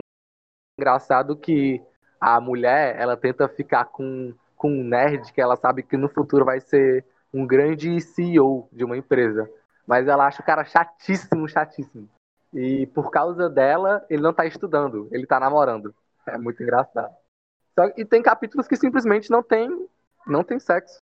[0.78, 1.82] engraçado que
[2.20, 6.44] a mulher, ela tenta ficar com, com um nerd que ela sabe que no futuro
[6.44, 9.48] vai ser um grande CEO de uma empresa.
[9.86, 12.08] Mas ela acha o cara chatíssimo, chatíssimo.
[12.52, 15.94] E por causa dela, ele não tá estudando, ele tá namorando.
[16.26, 17.14] É muito engraçado.
[17.74, 19.88] Só, e tem capítulos que simplesmente não tem,
[20.26, 20.98] não tem sexo.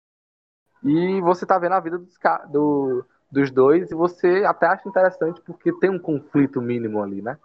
[0.84, 2.18] E você tá vendo a vida dos,
[2.50, 7.38] do, dos dois e você até acha interessante porque tem um conflito mínimo ali, né?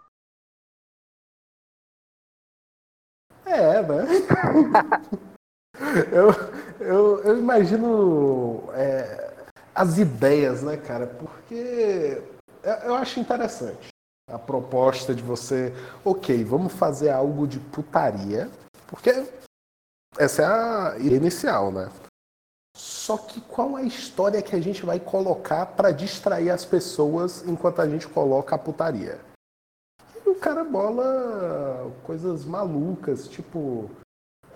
[3.45, 4.05] É, né?
[6.11, 11.07] eu, eu, eu imagino é, as ideias, né, cara?
[11.07, 12.21] Porque
[12.83, 13.89] eu acho interessante
[14.31, 18.49] a proposta de você, ok, vamos fazer algo de putaria,
[18.87, 19.25] porque
[20.17, 21.89] essa é a inicial, né?
[22.75, 27.81] Só que qual a história que a gente vai colocar para distrair as pessoas enquanto
[27.81, 29.19] a gente coloca a putaria?
[30.25, 33.89] E o cara bola coisas malucas, tipo.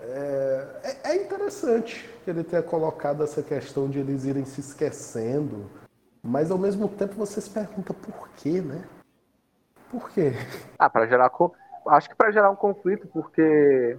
[0.00, 5.70] É, é, é interessante ele ter colocado essa questão de eles irem se esquecendo,
[6.22, 8.84] mas ao mesmo tempo você se pergunta por quê, né?
[9.94, 10.32] Por quê?
[10.76, 11.30] Ah, para gerar.
[11.86, 13.96] Acho que para gerar um conflito, porque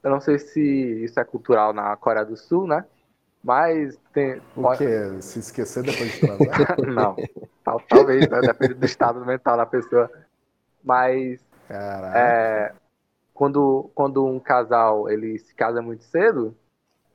[0.00, 0.60] eu não sei se
[1.04, 2.84] isso é cultural na Coreia do Sul, né?
[3.42, 4.40] Mas tem.
[4.54, 5.20] O quê?
[5.20, 6.76] Se esquecer depois de transar?
[6.86, 7.16] não.
[7.64, 8.40] Tal, talvez, né?
[8.42, 10.08] Depende do estado mental da pessoa.
[10.84, 11.44] Mas.
[12.14, 12.72] É,
[13.32, 16.56] quando, quando um casal ele se casa muito cedo,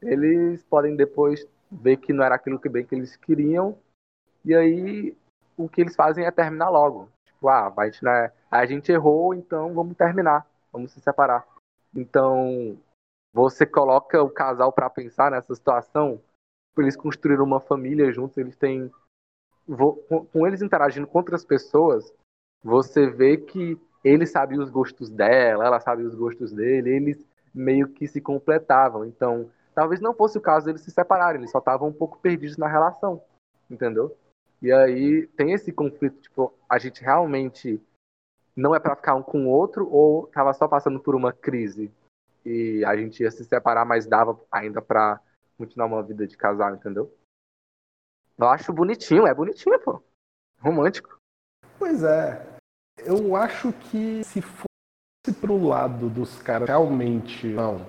[0.01, 3.77] eles podem depois ver que não era aquilo que bem que eles queriam.
[4.43, 5.15] E aí
[5.55, 7.07] o que eles fazem é terminar logo.
[7.39, 10.45] Tipo, ah, a gente, né, a gente errou, então vamos terminar.
[10.73, 11.47] Vamos se separar.
[11.95, 12.77] Então,
[13.33, 16.21] você coloca o casal para pensar nessa situação,
[16.77, 18.91] eles construíram uma família juntos, eles têm
[20.31, 22.13] com eles interagindo com outras pessoas,
[22.63, 27.87] você vê que ele sabia os gostos dela, ela sabia os gostos dele, eles meio
[27.87, 29.05] que se completavam.
[29.05, 32.57] Então, talvez não fosse o caso deles se separarem, eles só estavam um pouco perdidos
[32.57, 33.21] na relação,
[33.69, 34.15] entendeu?
[34.61, 37.81] E aí tem esse conflito, tipo, a gente realmente
[38.55, 41.91] não é para ficar um com o outro ou tava só passando por uma crise?
[42.45, 45.19] e a gente ia se separar, mas dava ainda pra
[45.57, 47.13] continuar uma vida de casal, entendeu?
[48.37, 50.01] Eu acho bonitinho, é bonitinho, pô.
[50.59, 51.17] Romântico.
[51.77, 52.45] Pois é.
[52.97, 57.47] Eu acho que se fosse pro lado dos caras realmente.
[57.47, 57.85] Não.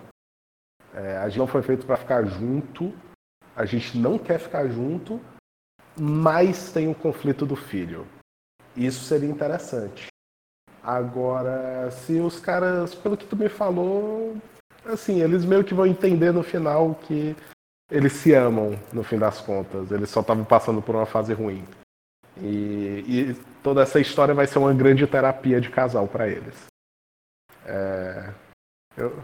[0.92, 2.92] É, a gente não foi feito para ficar junto.
[3.54, 5.20] A gente não quer ficar junto.
[6.02, 8.06] Mas tem o conflito do filho.
[8.74, 10.06] Isso seria interessante.
[10.82, 14.34] Agora, se os caras, pelo que tu me falou,
[14.86, 17.36] assim, eles meio que vão entender no final que
[17.90, 19.90] eles se amam, no fim das contas.
[19.90, 21.66] Eles só estavam passando por uma fase ruim.
[22.40, 26.64] E, e, toda essa história vai ser uma grande terapia de casal para eles.
[27.66, 28.32] É,
[28.96, 29.22] eu,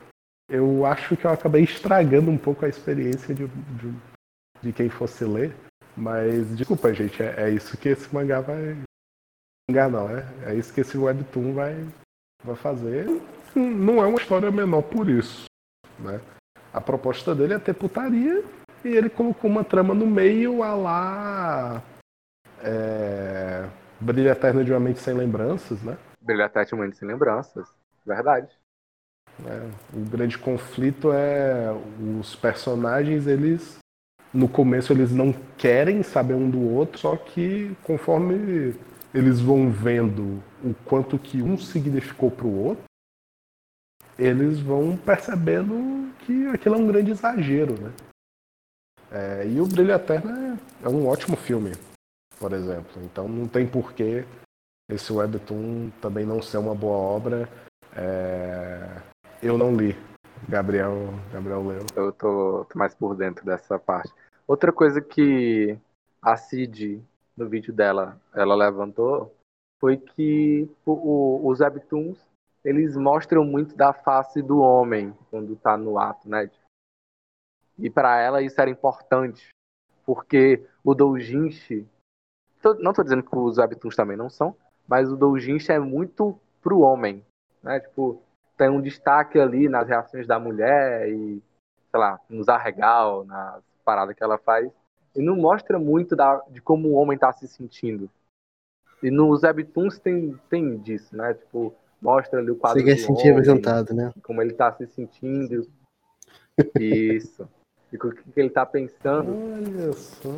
[0.51, 3.95] eu acho que eu acabei estragando um pouco a experiência de, de,
[4.62, 5.57] de quem fosse ler.
[5.97, 8.77] Mas desculpa, gente, é, é isso que esse mangá vai,
[9.69, 11.75] mangá não, é, é isso que esse webtoon vai,
[12.45, 13.07] vai fazer.
[13.55, 15.47] Não é uma história menor por isso,
[15.99, 16.21] né?
[16.73, 18.45] A proposta dele é ter putaria
[18.85, 21.83] e ele colocou uma trama no meio a lá
[22.63, 23.67] é,
[23.99, 25.97] Brilha Eterna de uma Mente Sem Lembranças, né?
[26.21, 27.67] Brilha Eterna de uma Mente Sem Lembranças,
[28.05, 28.55] verdade.
[29.47, 31.71] É, o grande conflito é
[32.21, 33.79] os personagens, eles
[34.33, 38.75] no começo eles não querem saber um do outro, só que conforme
[39.15, 42.85] eles vão vendo o quanto que um significou para o outro,
[44.19, 47.93] eles vão percebendo que aquilo é um grande exagero, né?
[49.11, 51.73] É, e o Brilho Eterno é, é, um ótimo filme,
[52.39, 53.03] por exemplo.
[53.03, 54.25] Então não tem porquê
[54.91, 57.49] esse webtoon também não ser uma boa obra.
[57.95, 59.01] É,
[59.43, 59.97] eu não li.
[60.49, 60.92] Gabriel,
[61.33, 61.87] Gabriel leu.
[61.94, 64.12] Eu tô, tô mais por dentro dessa parte.
[64.46, 65.79] Outra coisa que
[66.22, 67.03] a Cid
[67.37, 69.35] no vídeo dela, ela levantou,
[69.79, 72.18] foi que o, os webtoons,
[72.64, 76.51] eles mostram muito da face do homem quando tá no ato, né?
[77.79, 79.51] E para ela isso era importante,
[80.05, 81.87] porque o doujinshi,
[82.81, 84.57] não tô dizendo que os webtoons também não são,
[84.88, 87.25] mas o doujinshi é muito pro homem,
[87.62, 87.81] né?
[87.81, 88.22] Tipo,
[88.57, 91.42] tem um destaque ali nas reações da mulher e,
[91.90, 94.71] sei lá, nos arregal, nas paradas que ela faz
[95.16, 98.11] e não mostra muito da, de como o homem está se sentindo.
[99.03, 101.35] E nos webtoons tem, tem disso, né?
[101.35, 104.12] Tipo, mostra ali o quadro Você quer se sentir representado, né?
[104.23, 105.66] Como ele está se sentindo.
[106.79, 107.49] Isso.
[107.92, 109.33] E o que, que ele está pensando.
[109.33, 110.29] Olha só.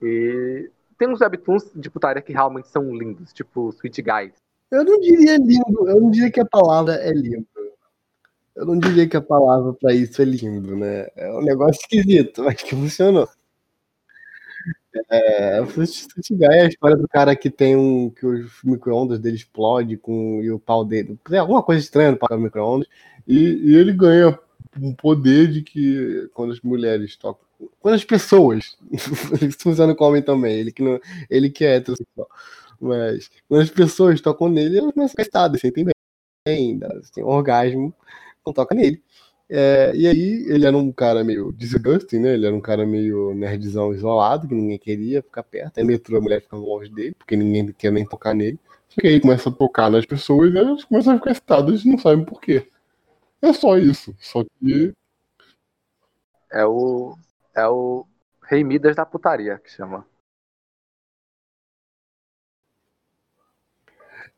[0.00, 4.43] E tem uns webtoons de putaria que realmente são lindos, tipo Sweet Guys.
[4.70, 7.46] Eu não diria lindo, eu não diria que a palavra é lindo.
[8.56, 11.08] Eu não diria que a palavra para isso é lindo, né?
[11.16, 13.28] É um negócio esquisito, mas que funcionou.
[15.10, 18.10] É, o Guy é a história do cara que tem um.
[18.10, 21.18] que o micro-ondas dele explode com, e o pau dele.
[21.28, 22.88] Tem alguma coisa estranha no pau do micro-ondas.
[23.26, 24.38] E, e ele ganha
[24.80, 27.44] um poder de que quando as mulheres tocam.
[27.80, 28.76] Quando as pessoas.
[29.58, 30.54] funciona com homem também.
[30.54, 32.28] Ele que, não, ele que é heterossexual.
[32.80, 36.78] Mas quando as pessoas tocam nele, elas a ficar estadas, sentem bem,
[37.14, 37.94] tem um orgasmo,
[38.46, 39.02] não toca nele.
[39.48, 42.34] É, e aí ele era um cara meio disgusting, né?
[42.34, 45.78] Ele era um cara meio nerdzão isolado, que ninguém queria ficar perto.
[45.78, 48.58] Aí metrô a mulher ficando longe dele, porque ninguém quer nem tocar nele.
[48.88, 51.88] Só que aí começa a tocar nas pessoas e elas começam a ficar excitadas e
[51.88, 52.68] não sabem por quê.
[53.42, 54.14] É só isso.
[54.18, 54.92] Só que.
[56.50, 57.16] É o.
[57.54, 58.06] É o
[58.42, 60.06] Rei Midas da putaria que chama.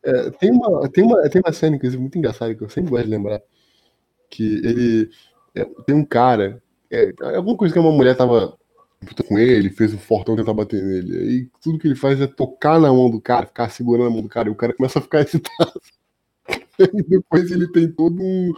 [0.07, 3.03] É, tem, uma, tem, uma, tem uma cena é muito engraçada que eu sempre gosto
[3.03, 3.41] de lembrar
[4.29, 5.09] que ele
[5.53, 8.57] é, tem um cara, é, alguma coisa que uma mulher tava
[9.27, 11.17] com ele, fez um fortão tentar bater nele.
[11.17, 14.21] Aí tudo que ele faz é tocar na mão do cara, ficar segurando a mão
[14.21, 15.81] do cara, e o cara começa a ficar excitado.
[16.79, 18.53] E depois ele tem todo um.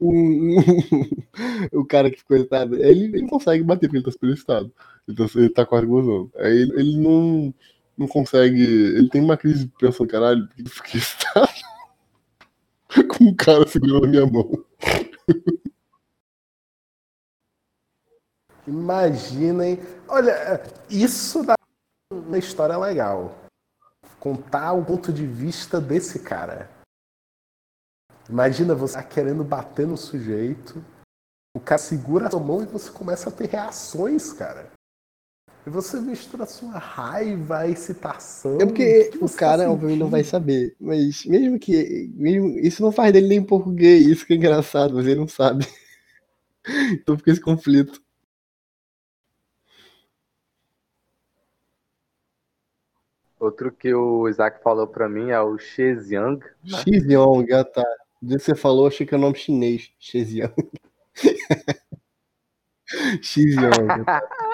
[0.00, 0.58] um,
[1.72, 4.72] um o cara que ficou excitado, ele, ele consegue bater porque ele tá super excitado.
[5.06, 6.32] Ele tá, ele tá quase gozando.
[6.36, 7.54] Aí ele, ele não,
[7.98, 8.62] não consegue.
[8.62, 11.48] Ele tem uma crise pensando, caralho, por que fiquei excitado?
[13.18, 14.64] com um cara segurando a minha mão.
[18.66, 19.78] Imaginem.
[20.06, 21.54] Olha, isso dá
[22.12, 23.34] uma história legal.
[24.18, 26.70] Contar o ponto de vista desse cara.
[28.28, 30.84] Imagina você tá querendo bater no sujeito,
[31.56, 34.70] o cara segura a sua mão e você começa a ter reações, cara.
[35.68, 38.58] E você mistura a sua raiva, a excitação.
[38.58, 40.74] É porque o cara, tá obviamente, não vai saber.
[40.80, 42.10] Mas mesmo que.
[42.14, 43.98] Mesmo, isso não faz dele nem um pouco gay.
[43.98, 45.68] Isso que é engraçado, mas ele não sabe.
[46.94, 48.02] então fica esse conflito.
[53.38, 56.42] Outro que o Isaac falou pra mim é o Xeziang.
[56.64, 56.82] Né?
[56.82, 57.84] Xeziang, ah tá.
[58.22, 59.92] Do que você falou, achei que é o nome chinês.
[60.00, 60.54] Xeziang.
[63.20, 64.06] Xeziang.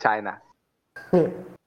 [0.00, 0.40] China.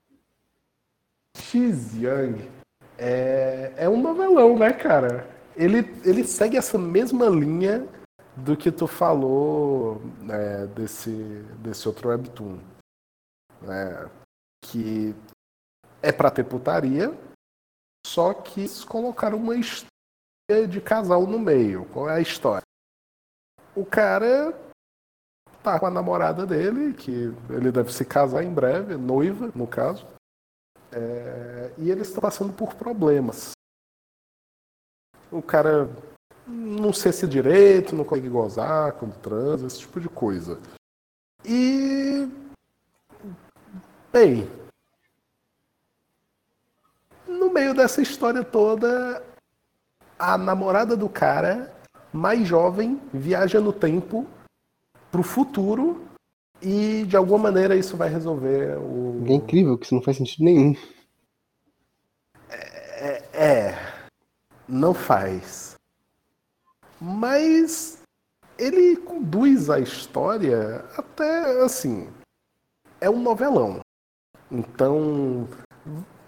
[1.36, 2.50] X Young
[2.98, 5.28] é, é um novelão, né, cara?
[5.56, 7.88] Ele, ele segue essa mesma linha
[8.36, 11.12] do que tu falou né, desse,
[11.60, 12.60] desse outro webtoon.
[13.62, 14.10] Né,
[14.64, 15.16] que
[16.02, 17.16] é pra ter putaria,
[18.06, 21.86] só que colocaram uma história de casal no meio.
[21.86, 22.66] Qual é a história?
[23.76, 24.54] O cara
[25.64, 30.06] tá com a namorada dele, que ele deve se casar em breve, noiva, no caso.
[30.92, 33.52] É, e eles estão passando por problemas.
[35.32, 35.90] O cara
[36.46, 40.60] não sei se direito, não consegue gozar quando transa, esse tipo de coisa.
[41.46, 42.28] E.
[44.12, 44.50] Bem.
[47.28, 49.24] No meio dessa história toda,
[50.20, 51.74] a namorada do cara,
[52.12, 54.28] mais jovem, viaja no tempo
[55.12, 56.08] para o futuro
[56.62, 59.24] e de alguma maneira isso vai resolver o.
[59.28, 60.76] É incrível que isso não faz sentido nenhum.
[62.50, 63.76] É, é,
[64.68, 65.76] não faz.
[67.00, 68.02] Mas
[68.58, 72.08] ele conduz a história até assim.
[73.00, 73.80] É um novelão.
[74.52, 75.48] Então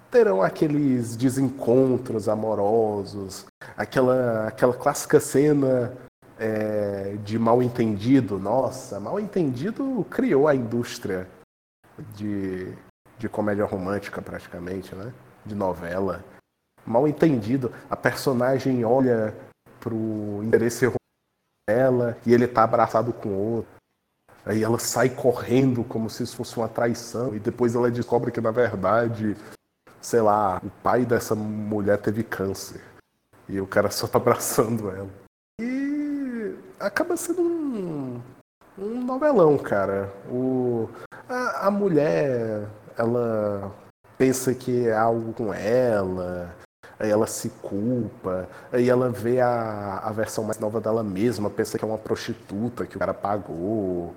[0.10, 5.96] terão aqueles desencontros amorosos, aquela, aquela clássica cena
[6.38, 8.40] é, de mal entendido.
[8.40, 11.28] Nossa, mal entendido criou a indústria
[12.16, 12.74] de,
[13.18, 15.14] de comédia romântica, praticamente, né?
[15.46, 16.24] De novela.
[16.86, 19.34] Mal entendido, a personagem olha
[19.80, 20.92] pro interesse
[21.68, 23.72] dela e ele tá abraçado com outro.
[24.46, 28.42] Aí ela sai correndo como se isso fosse uma traição e depois ela descobre que
[28.42, 29.38] na verdade,
[30.02, 32.82] sei lá, o pai dessa mulher teve câncer
[33.48, 35.23] e o cara só tá abraçando ela
[36.84, 38.22] acaba sendo um,
[38.78, 40.12] um novelão, cara.
[40.30, 40.90] O,
[41.28, 42.68] a, a mulher,
[42.98, 43.72] ela
[44.18, 46.54] pensa que é algo com ela,
[47.00, 51.78] aí ela se culpa, aí ela vê a, a versão mais nova dela mesma, pensa
[51.78, 54.14] que é uma prostituta que o cara pagou,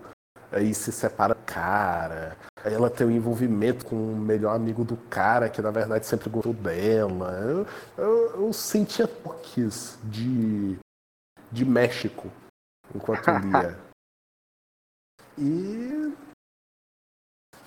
[0.52, 4.96] aí se separa do cara, aí ela tem um envolvimento com o melhor amigo do
[4.96, 7.32] cara, que na verdade sempre gostou dela.
[7.40, 7.66] Eu,
[7.96, 10.78] eu, eu sentia toques de,
[11.50, 12.30] de México
[12.94, 13.86] enquanto lia.
[15.38, 16.16] E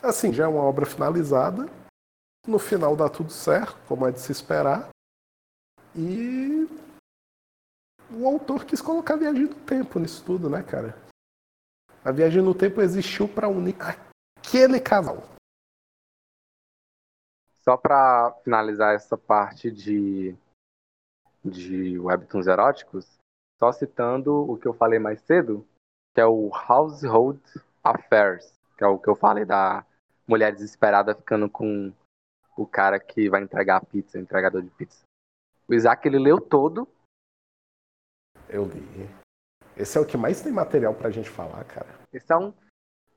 [0.01, 1.69] assim, já é uma obra finalizada.
[2.47, 4.89] No final dá tudo certo, como é de se esperar.
[5.95, 6.67] E
[8.11, 10.97] o autor quis colocar a viagem no tempo nisso tudo, né, cara?
[12.03, 15.21] A viagem no tempo existiu para unir aquele casal.
[17.61, 20.35] só para finalizar essa parte de,
[21.45, 23.18] de webtoons eróticos,
[23.59, 25.67] só citando o que eu falei mais cedo,
[26.15, 27.41] que é o Household
[27.83, 29.85] Affairs, que é o que eu falei da
[30.25, 31.93] mulher desesperada ficando com
[32.55, 35.03] o cara que vai entregar a pizza, o entregador de pizza.
[35.67, 36.87] O Isaac ele leu todo.
[38.47, 39.09] Eu li.
[39.77, 41.87] Esse é o que mais tem material pra gente falar, cara.
[42.11, 42.53] Esse é um,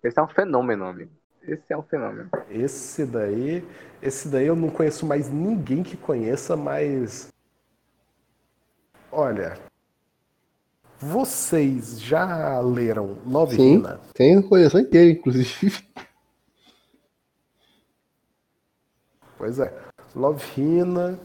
[0.03, 1.13] esse é um fenômeno, amigo.
[1.43, 2.31] Esse é um fenômeno.
[2.49, 3.67] Esse daí,
[4.01, 7.29] esse daí eu não conheço mais ninguém que conheça, mas
[9.11, 9.59] olha,
[11.03, 14.01] vocês já leram Love Sim, Hina?
[14.15, 15.85] tem a coleção inteira, inclusive.
[19.37, 19.73] Pois é.
[20.15, 21.19] Love Hina,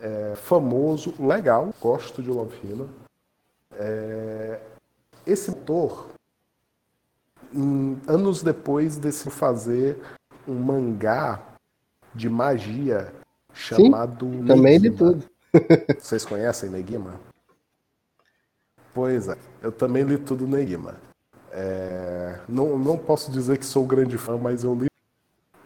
[0.00, 2.86] é, famoso, legal, gosto de Love Hina.
[3.72, 4.60] É,
[5.26, 6.08] esse autor,
[7.52, 9.98] em- anos depois, decidiu fazer
[10.48, 11.42] um mangá
[12.14, 13.12] de magia
[13.52, 15.24] chamado Também de tudo.
[16.00, 17.20] Vocês conhecem Negima?
[18.92, 20.96] Pois é, eu também li tudo Negima.
[21.52, 24.86] É, não, não posso dizer que sou grande fã, mas eu li.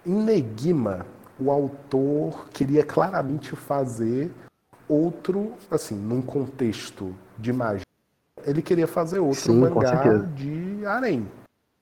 [0.06, 1.06] Em Negima,
[1.38, 4.30] o autor queria claramente fazer
[4.88, 7.84] outro, assim, num contexto de magia.
[8.46, 11.26] Ele queria fazer outro Sim, mangá de harém,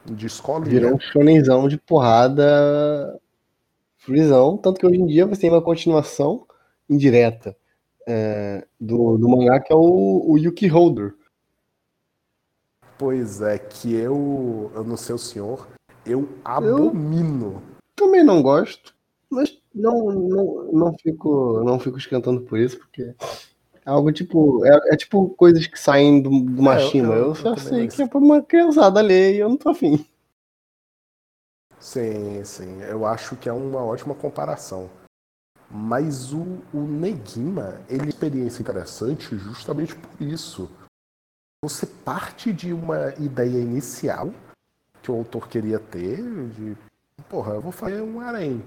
[0.04, 0.70] de escolinha.
[0.70, 3.18] Virou um shonenzão de porrada
[3.98, 4.56] frisão.
[4.56, 6.46] Tanto que hoje em dia você tem uma continuação
[6.88, 7.56] indireta
[8.06, 11.14] é, do, do mangá que é o, o Yuki Holder.
[13.02, 15.66] Pois é, que eu, eu não sei o senhor,
[16.06, 17.60] eu abomino.
[17.96, 18.94] Também não gosto,
[19.28, 24.64] mas não, não, não, fico, não fico escantando por isso, porque é algo tipo.
[24.64, 27.14] É, é tipo coisas que saem do, do Machima.
[27.14, 29.70] eu- Eu, eu só sei que é pra uma criançada ler e eu não tô
[29.70, 30.06] afim.
[31.80, 32.82] Sim, sim.
[32.82, 34.88] Eu acho que é uma ótima comparação.
[35.68, 40.70] Mas o, o Negima, ele é uma experiência interessante justamente por isso.
[41.64, 44.34] Você parte de uma ideia inicial
[45.00, 46.16] que o autor queria ter,
[46.50, 46.76] de
[47.28, 48.62] porra, eu vou fazer um harém.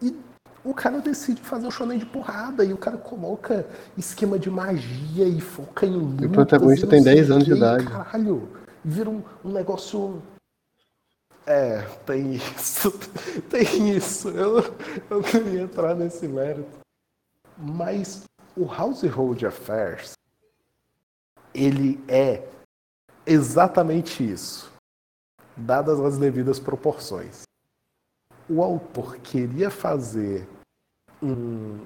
[0.00, 0.16] E
[0.64, 3.66] o cara decide fazer um shonen de porrada e o cara coloca
[3.98, 7.52] esquema de magia e foca em protagonista e não tem sei 10 o anos de
[7.52, 7.84] idade.
[7.84, 8.48] Caralho,
[8.84, 10.22] vira um, um negócio
[11.46, 12.92] é, tem isso.
[13.50, 14.28] Tem isso.
[14.28, 14.58] Eu,
[15.10, 16.78] eu queria entrar nesse mérito.
[17.58, 18.22] Mas
[18.56, 20.12] o Household Affairs,
[21.54, 22.46] ele é
[23.26, 24.72] exatamente isso,
[25.56, 27.42] dadas as devidas proporções.
[28.48, 30.48] O autor queria fazer
[31.22, 31.84] um.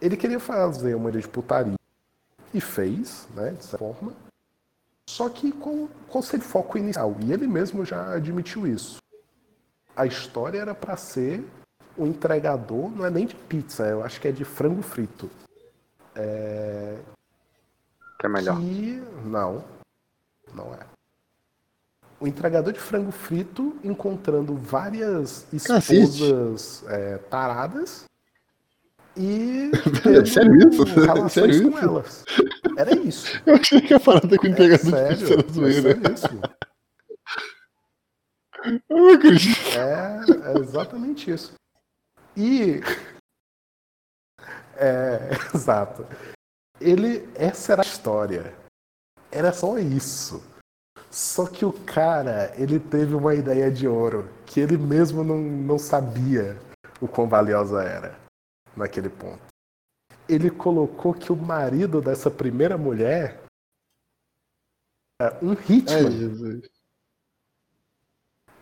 [0.00, 1.76] Ele queria fazer uma de putaria
[2.52, 4.12] e fez, né, certa forma.
[5.08, 7.16] Só que com, com seu foco inicial.
[7.20, 8.98] E ele mesmo já admitiu isso.
[9.94, 11.44] A história era para ser
[11.96, 15.30] o entregador, não é nem de pizza, eu acho que é de frango frito.
[18.22, 18.56] Que é melhor.
[18.60, 19.02] Que.
[19.24, 19.64] Não.
[20.54, 20.78] Não é.
[22.20, 26.02] O entregador de frango frito encontrando várias Cacete.
[26.04, 28.04] esposas é, taradas
[29.16, 29.72] e
[30.06, 30.84] É sério isso?
[30.84, 31.84] relações Sério com isso?
[31.84, 32.24] elas.
[32.78, 33.26] Era isso.
[33.44, 36.00] Eu achei que a parada com o É entregador de sério, era é zoeira.
[36.00, 36.42] seríssimo.
[38.88, 39.58] Eu não acredito.
[39.76, 40.20] É,
[40.54, 41.52] é exatamente isso.
[42.36, 42.80] E.
[44.74, 46.04] É, exato.
[46.82, 47.28] Ele.
[47.34, 48.54] Essa era a história.
[49.30, 50.42] Era só isso.
[51.10, 55.78] Só que o cara, ele teve uma ideia de ouro que ele mesmo não, não
[55.78, 56.58] sabia
[57.00, 58.18] o quão valiosa era
[58.76, 59.42] naquele ponto.
[60.28, 63.42] Ele colocou que o marido dessa primeira mulher
[65.20, 66.10] era um hitman.
[66.10, 66.82] Jesus.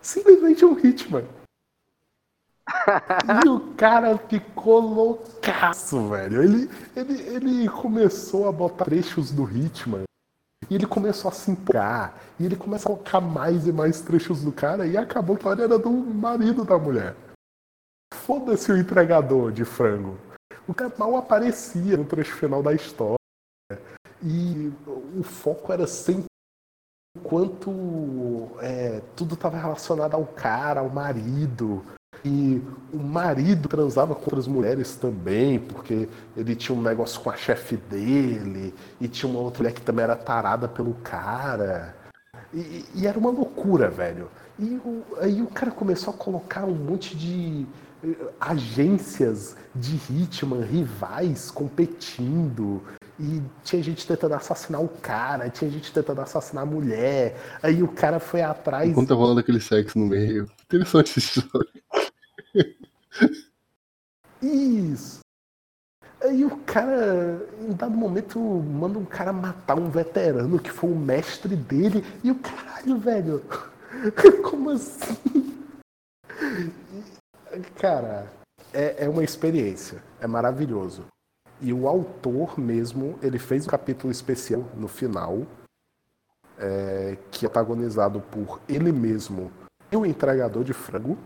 [0.03, 1.25] Simplesmente um Hitman.
[3.45, 6.43] E o cara ficou loucaço, velho.
[6.43, 10.05] Ele, ele, ele começou a botar trechos do Hitman.
[10.68, 12.14] E ele começou a se empolgar.
[12.39, 14.87] E ele começou a colocar mais e mais trechos do cara.
[14.87, 17.14] E acabou que a era do marido da mulher.
[18.14, 20.18] Foda-se o entregador de frango.
[20.66, 23.16] O cara mal aparecia no trecho final da história.
[24.23, 24.73] E
[25.16, 26.27] o foco era sempre
[27.25, 31.85] quanto é, tudo estava relacionado ao cara, ao marido.
[32.25, 32.61] E
[32.93, 37.77] o marido transava com outras mulheres também, porque ele tinha um negócio com a chefe
[37.77, 41.95] dele, e tinha uma outra mulher que também era tarada pelo cara.
[42.53, 44.29] E, e era uma loucura, velho.
[44.59, 47.64] E o- aí o cara começou a colocar um monte de
[48.05, 52.83] eh, agências de Hitman, rivais competindo.
[53.18, 57.37] E tinha gente tentando assassinar o cara, tinha gente tentando assassinar a mulher.
[57.62, 58.89] Aí o cara foi atrás.
[58.91, 60.49] Enquanto tá rolando aquele sexo no meio.
[60.64, 61.68] Interessante essa história.
[64.43, 65.21] Isso.
[66.23, 70.97] Aí o cara, em dado momento, manda um cara matar um veterano que foi o
[70.97, 72.05] mestre dele.
[72.23, 73.43] E o caralho, velho.
[74.45, 75.59] Como assim?
[77.77, 78.31] Cara,
[78.73, 80.03] é, é uma experiência.
[80.21, 81.07] É maravilhoso.
[81.61, 85.47] E o autor mesmo, ele fez um capítulo especial no final,
[86.59, 89.51] é, que é protagonizado por ele mesmo
[89.91, 91.19] e o entregador de frango.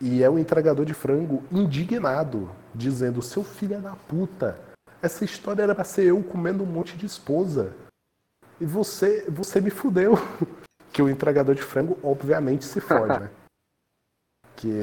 [0.00, 4.58] E é o entregador de frango indignado, dizendo: Seu filho é da puta,
[5.04, 7.74] essa história era pra ser eu comendo um monte de esposa.
[8.58, 10.14] E você, você me fudeu.
[10.94, 13.28] Que o entregador de frango, obviamente, se fode, né?
[14.54, 14.80] Que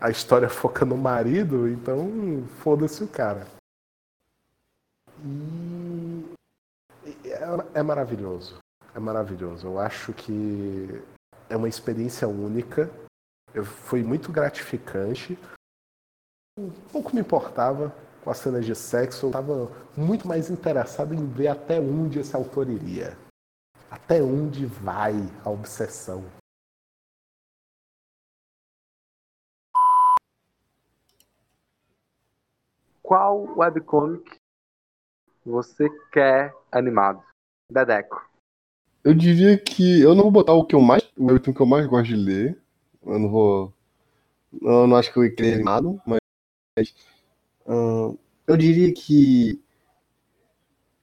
[0.00, 3.46] a história foca no marido, então foda-se o cara.
[5.24, 6.24] E
[7.24, 8.58] é, é maravilhoso.
[8.94, 9.68] É maravilhoso.
[9.68, 11.02] Eu acho que
[11.48, 12.90] é uma experiência única.
[13.54, 15.38] Eu, foi muito gratificante.
[16.58, 17.94] Um pouco me importava
[18.24, 19.26] com as cenas de sexo.
[19.26, 23.16] Eu estava muito mais interessado em ver até onde esse autor iria.
[23.88, 26.24] Até onde vai a obsessão.
[33.00, 34.34] Qual webcomic
[35.46, 37.22] você quer animado?
[37.70, 38.28] Dedeco.
[39.04, 41.66] Eu diria que eu não vou botar o que eu mais, o webtoon que eu
[41.66, 42.63] mais gosto de ler.
[43.06, 43.72] Eu não vou,
[44.62, 46.18] eu não acho que eu querer animado, mas
[47.66, 49.60] uh, eu diria que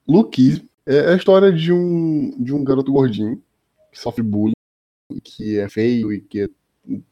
[0.08, 3.42] Luke é a história de um de um garoto gordinho
[3.92, 4.54] que sofre bullying,
[5.24, 6.50] que é feio e que é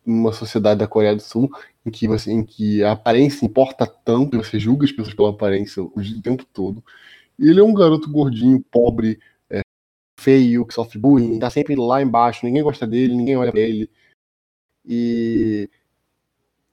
[0.06, 1.50] uma sociedade da Coreia do Sul
[1.86, 5.84] em que você em que a aparência importa tanto, você julga as pessoas pela aparência
[5.84, 6.84] o tempo todo.
[7.38, 9.20] E ele é um garoto gordinho, pobre,
[10.20, 13.90] feio, que sofre bullying, tá sempre lá embaixo, ninguém gosta dele, ninguém olha pra ele.
[14.90, 15.70] E.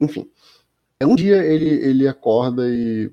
[0.00, 0.30] Enfim.
[1.02, 3.12] Um dia ele, ele acorda e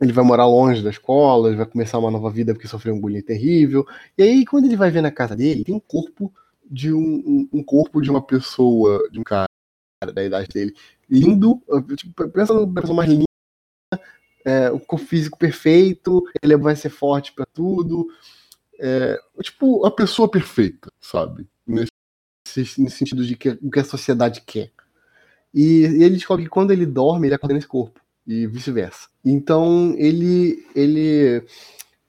[0.00, 3.00] ele vai morar longe da escola, ele vai começar uma nova vida porque sofreu um
[3.00, 3.86] bullying terrível.
[4.16, 6.32] E aí, quando ele vai ver na casa dele, tem um corpo
[6.70, 9.48] de um, um, corpo de uma pessoa, de um cara
[10.14, 10.74] da idade dele,
[11.10, 11.60] lindo.
[11.96, 13.24] Tipo, pensa numa pessoa mais linda,
[14.44, 18.06] é, o físico perfeito, ele vai ser forte para tudo.
[18.78, 21.46] É, tipo, a pessoa perfeita, sabe?
[22.58, 24.70] Nesse sentido de que, o que a sociedade quer.
[25.54, 28.00] E, e, ele descobre que quando ele dorme, ele acorda nesse corpo.
[28.26, 29.08] E vice-versa.
[29.24, 31.42] Então ele ele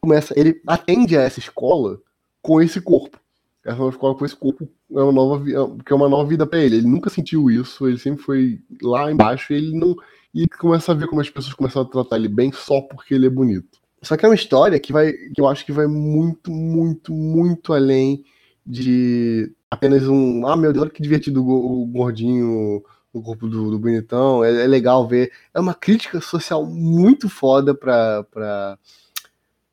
[0.01, 0.33] começa.
[0.37, 1.99] Ele atende a essa escola
[2.41, 3.19] com esse corpo.
[3.63, 5.43] Essa nova escola com esse corpo é uma nova,
[5.85, 6.77] que é uma nova vida para ele.
[6.77, 9.95] Ele nunca sentiu isso, ele sempre foi lá embaixo e ele não.
[10.33, 13.27] E começa a ver como as pessoas começam a tratar ele bem só porque ele
[13.27, 13.79] é bonito.
[14.01, 17.73] Só que é uma história que vai, que eu acho que vai muito, muito, muito
[17.73, 18.23] além
[18.65, 24.43] de apenas um, ah, meu Deus, que divertido o gordinho no corpo do, do bonitão,
[24.43, 25.31] é, é, legal ver.
[25.53, 28.79] É uma crítica social muito foda pra, pra,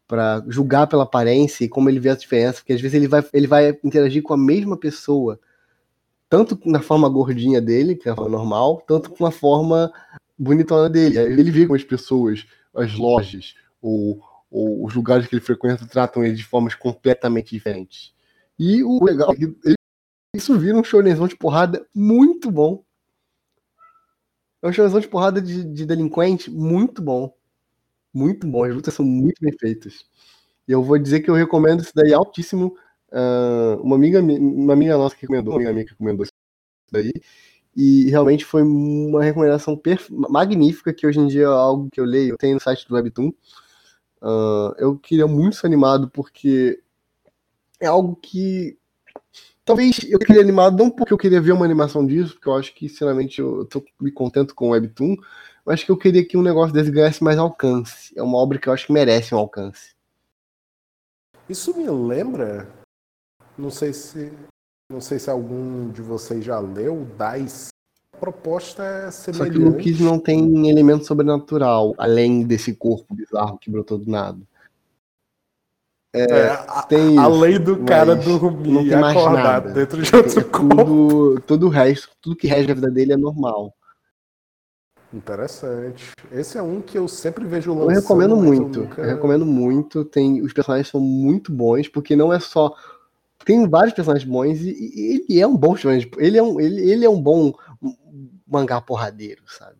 [0.06, 3.24] pra julgar pela aparência e como ele vê a diferença, porque às vezes ele vai,
[3.32, 5.38] ele vai interagir com a mesma pessoa,
[6.28, 9.92] tanto na forma gordinha dele, que é a forma normal, tanto com a forma
[10.38, 11.18] bonitona dele.
[11.18, 14.20] Ele vê como as pessoas, as lojas, ou,
[14.50, 18.14] ou os lugares que ele frequenta tratam ele de formas completamente diferentes.
[18.58, 19.75] E o legal é que
[20.36, 22.84] isso vira um shonenzão de porrada muito bom.
[24.62, 27.34] É um shonenzão de porrada de, de delinquente muito bom.
[28.12, 28.64] Muito bom.
[28.64, 30.04] As lutas são muito bem feitas.
[30.66, 32.76] E eu vou dizer que eu recomendo isso daí altíssimo.
[33.08, 36.32] Uh, uma, amiga, uma amiga nossa que recomendou, uma amiga minha que recomendou isso
[36.90, 37.12] daí.
[37.76, 39.80] E realmente foi uma recomendação
[40.10, 42.94] magnífica, que hoje em dia é algo que eu leio, eu tenho no site do
[42.94, 43.28] Webtoon.
[44.22, 46.82] Uh, eu queria muito ser animado porque
[47.78, 48.78] é algo que
[49.66, 52.72] talvez eu queria animado não porque eu queria ver uma animação disso, porque eu acho
[52.72, 55.16] que sinceramente eu tô me contento com o Webtoon,
[55.66, 58.14] mas que eu queria que um negócio desse ganhasse mais alcance.
[58.16, 59.94] É uma obra que eu acho que merece um alcance.
[61.48, 62.68] Isso me lembra,
[63.58, 64.32] não sei se
[64.90, 67.70] não sei se algum de vocês já leu Dice
[68.12, 69.52] a proposta é semelhante.
[69.52, 74.10] Só que o Kiss não tem elemento sobrenatural, além desse corpo bizarro que brotou do
[74.10, 74.40] nada.
[76.16, 79.70] É, é a, tem a lei do cara dormir não tem acordar nada.
[79.72, 80.76] dentro de outro é corpo.
[80.76, 83.74] Tudo, tudo o resto, tudo que rege a vida dele é normal.
[85.12, 86.10] Interessante.
[86.32, 87.90] Esse é um que eu sempre vejo lançando.
[87.90, 88.80] Eu recomendo muito.
[88.80, 89.02] Eu, nunca...
[89.02, 90.04] eu recomendo muito.
[90.04, 92.74] Tem, os personagens são muito bons, porque não é só
[93.44, 96.10] tem vários personagens bons e, e, ele é um bom personagem.
[96.18, 97.52] Ele é um, ele, ele é um bom
[98.46, 99.76] mangá porradeiro, sabe?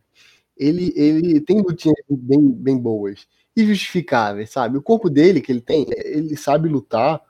[0.56, 3.26] Ele, ele tem lutinhas bem, bem boas
[3.56, 4.76] e justificáveis, sabe?
[4.76, 7.20] O corpo dele que ele tem, ele sabe lutar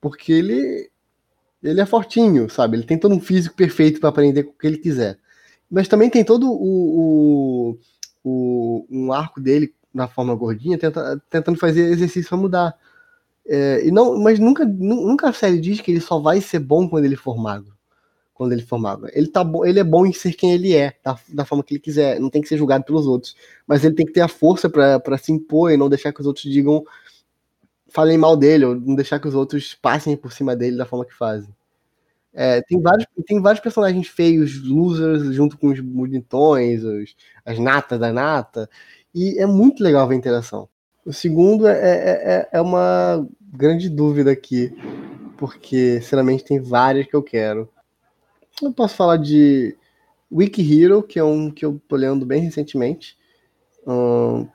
[0.00, 0.90] porque ele
[1.62, 2.76] ele é fortinho, sabe?
[2.76, 5.18] Ele tem todo um físico perfeito para aprender o que ele quiser.
[5.70, 7.78] Mas também tem todo o, o,
[8.24, 12.78] o, um arco dele na forma gordinha, tenta, tentando fazer exercício para mudar.
[13.46, 16.88] É, e não, mas nunca, nunca a série diz que ele só vai ser bom
[16.88, 17.77] quando ele for magro.
[18.38, 19.10] Quando ele for magro.
[19.12, 21.74] Ele, tá bom, ele é bom em ser quem ele é, da, da forma que
[21.74, 22.20] ele quiser.
[22.20, 23.34] Não tem que ser julgado pelos outros.
[23.66, 26.26] Mas ele tem que ter a força para se impor e não deixar que os
[26.26, 26.84] outros digam.
[27.88, 31.04] falem mal dele, ou não deixar que os outros passem por cima dele da forma
[31.04, 31.52] que fazem.
[32.32, 37.98] É, tem, vários, tem vários personagens feios, losers, junto com os bonitões, os, as natas
[37.98, 38.70] da nata.
[39.14, 40.68] E é muito legal ver a interação.
[41.04, 44.72] O segundo é, é, é, é uma grande dúvida aqui,
[45.36, 47.68] porque, sinceramente, tem várias que eu quero.
[48.62, 49.76] Eu posso falar de
[50.30, 53.16] Wiki Hero, que é um que eu tô lendo bem recentemente.
[53.86, 54.46] Um,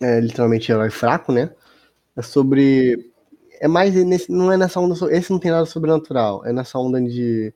[0.00, 1.50] é literalmente herói fraco, né?
[2.16, 3.12] É sobre.
[3.60, 4.94] É mais nesse, não é nessa onda.
[5.14, 6.44] Esse não tem nada sobrenatural.
[6.44, 7.52] É nessa onda de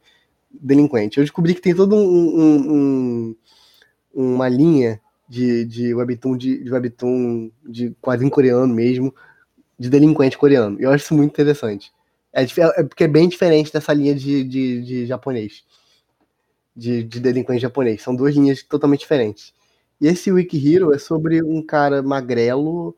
[0.50, 1.18] delinquente.
[1.18, 3.36] Eu descobri que tem todo um, um, um
[4.14, 9.14] uma linha de, de webtoon de, de webtoon de quadrinho coreano mesmo,
[9.78, 10.76] de delinquente coreano.
[10.80, 11.92] Eu acho isso muito interessante.
[12.42, 15.64] É, é porque é bem diferente dessa linha de, de, de japonês.
[16.76, 18.02] De, de delinquente japonês.
[18.02, 19.52] São duas linhas totalmente diferentes.
[20.00, 22.96] E esse Wiki Hero é sobre um cara magrelo,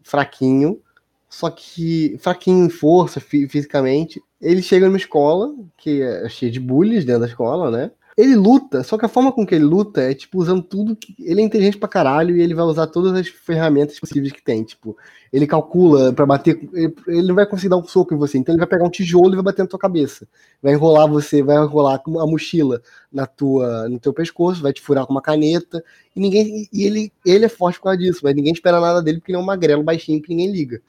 [0.00, 0.80] fraquinho,
[1.28, 4.22] só que fraquinho em força, fisicamente.
[4.40, 7.90] Ele chega numa escola, que é cheia de bullies dentro da escola, né?
[8.16, 11.14] Ele luta, só que a forma com que ele luta é, tipo, usando tudo que.
[11.18, 14.64] Ele é inteligente pra caralho e ele vai usar todas as ferramentas possíveis que tem.
[14.64, 14.96] Tipo,
[15.30, 16.58] ele calcula para bater.
[16.72, 19.34] Ele, não vai conseguir dar um soco em você, então ele vai pegar um tijolo
[19.34, 20.26] e vai bater na tua cabeça.
[20.62, 22.80] Vai enrolar você, vai enrolar a mochila
[23.12, 25.84] na tua, no teu pescoço, vai te furar com uma caneta.
[26.14, 26.66] E ninguém.
[26.72, 29.36] E ele, ele é forte por causa disso, mas ninguém espera nada dele porque ele
[29.36, 30.80] é um magrelo baixinho que ninguém liga.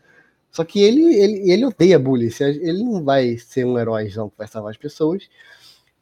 [0.49, 2.29] Só que ele, ele, ele odeia bullying.
[2.39, 5.27] Ele não vai ser um heróizão que vai salvar as pessoas.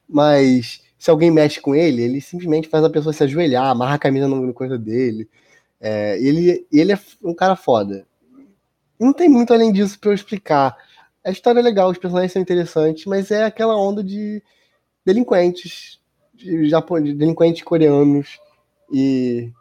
[0.08, 4.00] Mas se alguém mexe com ele, ele simplesmente faz a pessoa se ajoelhar, amarra a
[4.00, 5.30] camisa no, no coisa dele.
[5.80, 8.08] É, ele, ele é um cara foda.
[9.00, 10.76] Não tem muito além disso para eu explicar.
[11.24, 14.42] A história é legal, os personagens são interessantes, mas é aquela onda de
[15.06, 16.02] delinquentes,
[16.34, 18.40] de, Japão, de delinquentes coreanos.
[18.92, 19.52] E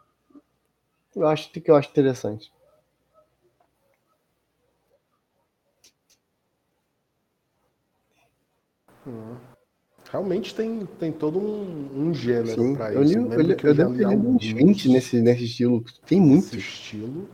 [1.15, 2.51] eu acho que eu acho interessante.
[9.05, 9.44] Hum
[10.15, 12.99] realmente tem, tem todo um, um gênero para isso.
[12.99, 15.83] Eu, li, eu, eu, eu devo ter lido uns 20 nesse, nesse estilo.
[16.05, 16.55] Tem muito.
[16.55, 17.29] Estilo.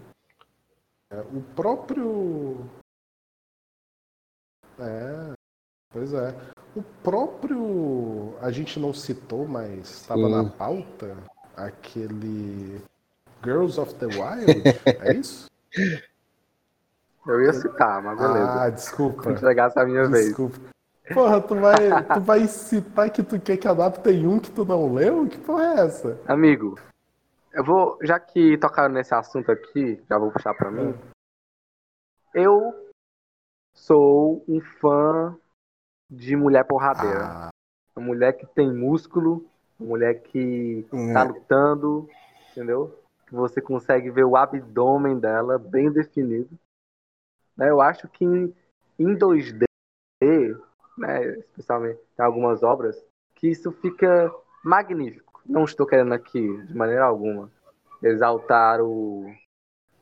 [1.12, 2.66] É, o próprio.
[4.80, 5.34] É.
[5.92, 6.36] Pois é.
[6.76, 8.34] O próprio.
[8.42, 11.16] A gente não citou, mas estava na pauta.
[11.56, 12.82] Aquele.
[13.44, 14.64] Girls of the Wild.
[14.86, 15.50] é isso?
[17.28, 18.64] Eu ia citar, mas beleza.
[18.64, 19.22] Ah, desculpa.
[19.22, 20.58] Quando chegasse a minha desculpa.
[20.58, 20.72] vez.
[21.14, 21.76] Porra, tu vai,
[22.14, 25.28] tu vai citar que tu quer que adapte um que tu não leu?
[25.28, 26.22] Que porra é essa?
[26.28, 26.76] Amigo,
[27.54, 30.94] eu vou, já que tocaram nesse assunto aqui, já vou puxar pra mim.
[32.34, 32.90] Eu
[33.74, 35.38] sou um fã
[36.10, 37.26] de mulher porradeira.
[37.26, 37.50] Ah.
[37.96, 39.46] Uma mulher que tem músculo,
[39.78, 41.14] uma mulher que hum.
[41.14, 42.10] tá lutando,
[42.52, 42.98] entendeu?
[43.28, 46.58] Que você consegue ver o abdômen dela bem definido.
[47.58, 48.54] Eu acho que em,
[48.98, 49.66] em 2D
[51.02, 52.96] né, especialmente em algumas obras,
[53.34, 54.32] que isso fica
[54.64, 55.42] magnífico.
[55.46, 57.50] Não estou querendo aqui, de maneira alguma,
[58.04, 59.26] exaltar o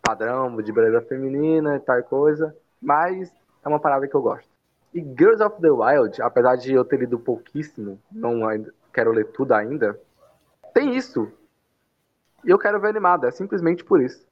[0.02, 3.32] padrão de beleza feminina e tal coisa, mas
[3.64, 4.50] é uma parada que eu gosto.
[4.94, 8.42] E Girls of the Wild, apesar de eu ter lido pouquíssimo, não
[8.92, 10.00] quero ler tudo ainda,
[10.74, 11.32] tem isso.
[12.44, 14.26] E eu quero ver animado, é simplesmente por isso.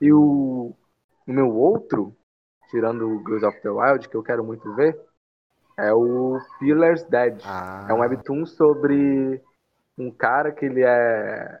[0.00, 0.72] E o,
[1.26, 2.14] o meu outro,
[2.70, 5.00] tirando Girls of the Wild, que eu quero muito ver,
[5.78, 7.38] é o Pillars Dead.
[7.44, 7.86] Ah.
[7.88, 9.40] É um webtoon sobre
[9.98, 11.58] um cara que ele é...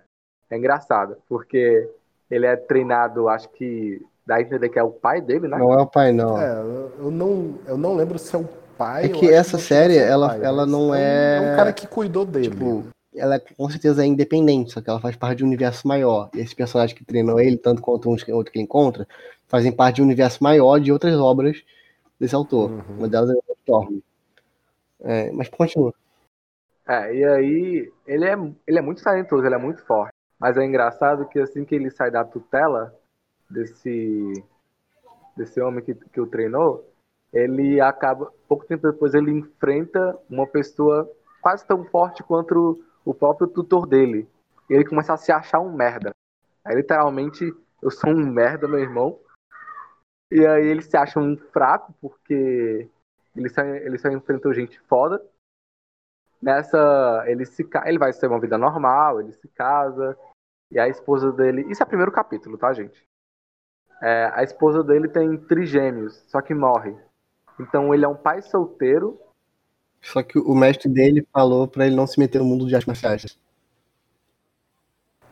[0.50, 1.88] é engraçado, porque
[2.30, 5.58] ele é treinado, acho que dá a entender que é o pai dele, né?
[5.58, 6.40] Não é o pai, não.
[6.40, 6.58] É,
[6.98, 9.04] eu não, eu não lembro se é o pai.
[9.04, 11.36] É que essa que série, ela, pai, ela não é...
[11.36, 12.50] É um cara que cuidou dele.
[12.50, 16.28] Tipo, ela com certeza é independente, só que ela faz parte de um universo maior.
[16.34, 19.06] E esse personagem que treinou ele, tanto quanto um outro que ele encontra,
[19.46, 21.62] fazem parte de um universo maior de outras obras
[22.18, 22.70] desse autor.
[22.70, 22.98] Uhum.
[22.98, 24.00] Uma delas é o Storm.
[25.00, 25.94] É, mas continua.
[26.88, 28.34] É, e aí ele é,
[28.66, 30.14] ele é muito talentoso, ele é muito forte.
[30.38, 32.94] Mas é engraçado que assim que ele sai da tutela
[33.50, 34.44] desse,
[35.36, 36.88] desse homem que, que o treinou,
[37.32, 41.10] ele acaba, pouco tempo depois, ele enfrenta uma pessoa
[41.40, 44.28] quase tão forte quanto o próprio tutor dele.
[44.68, 46.14] E ele começa a se achar um merda.
[46.64, 49.18] Aí literalmente, eu sou um merda, meu irmão.
[50.30, 52.88] E aí ele se acha um fraco, porque
[53.34, 55.22] ele só, ele só enfrentou gente foda.
[56.42, 60.16] Nessa, ele se ele vai ter uma vida normal, ele se casa,
[60.70, 61.66] E a esposa dele.
[61.70, 63.06] Isso é o primeiro capítulo, tá, gente?
[64.02, 66.94] É, a esposa dele tem trigêmeos, só que morre.
[67.58, 69.18] Então ele é um pai solteiro.
[70.02, 72.86] Só que o mestre dele falou para ele não se meter no mundo de artes
[72.86, 73.38] marciais.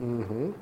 [0.00, 0.54] Uhum.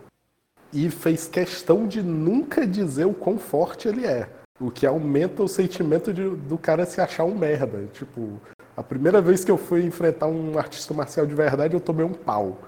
[0.72, 4.28] E fez questão de nunca dizer o quão forte ele é.
[4.60, 7.86] O que aumenta o sentimento de, do cara se achar um merda.
[7.92, 8.40] Tipo,
[8.76, 12.14] a primeira vez que eu fui enfrentar um artista marcial de verdade, eu tomei um
[12.14, 12.58] pau.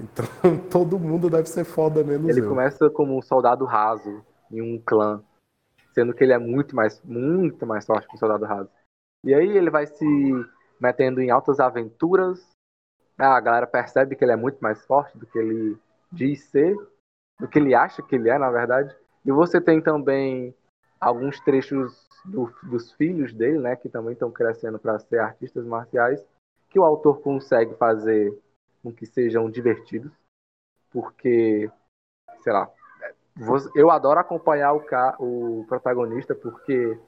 [0.00, 0.24] Então
[0.70, 2.48] todo mundo deve ser foda menos Ele eu.
[2.48, 5.22] começa como um soldado raso em um clã,
[5.94, 8.70] sendo que ele é muito mais, muito mais forte que um soldado raso.
[9.24, 10.04] E aí ele vai se
[10.80, 12.40] metendo em altas aventuras.
[13.16, 15.78] Ah, a galera percebe que ele é muito mais forte do que ele
[16.10, 16.76] diz ser,
[17.38, 18.94] do que ele acha que ele é, na verdade.
[19.24, 20.54] E você tem também
[21.00, 26.24] alguns trechos do- dos filhos dele, né, que também estão crescendo para ser artistas marciais,
[26.70, 28.36] que o autor consegue fazer
[28.82, 30.12] com que sejam divertidos,
[30.92, 31.70] porque,
[32.42, 32.70] sei lá,
[33.74, 34.82] eu adoro acompanhar o,
[35.18, 36.98] o protagonista porque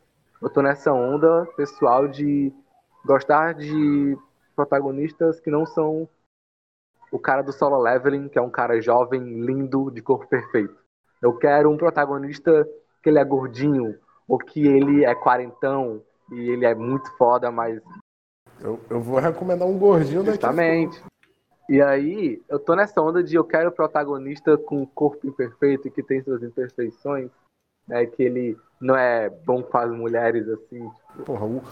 [0.40, 2.52] eu tô nessa onda pessoal de
[3.04, 4.16] gostar de
[4.56, 6.08] protagonistas que não são
[7.14, 10.74] o cara do solo leveling, que é um cara jovem, lindo, de corpo perfeito.
[11.22, 12.68] Eu quero um protagonista
[13.00, 13.96] que ele é gordinho,
[14.26, 16.02] ou que ele é quarentão
[16.32, 17.80] e ele é muito foda, mas
[18.60, 20.44] Eu, eu vou recomendar um gordinho daqui.
[20.44, 21.00] a Justamente.
[21.70, 26.02] E aí, eu tô nessa onda de eu quero protagonista com corpo imperfeito e que
[26.02, 27.30] tem suas imperfeições,
[27.86, 28.06] né?
[28.06, 30.80] Que ele não é bom com as mulheres, assim.
[31.14, 31.24] pouco.
[31.24, 31.62] Porra, o,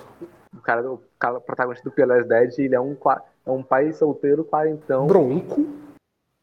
[0.57, 2.97] O cara, o cara protagonista do Pelas Dead, ele é um,
[3.45, 5.07] é um pai solteiro quarentão.
[5.07, 5.67] bronco,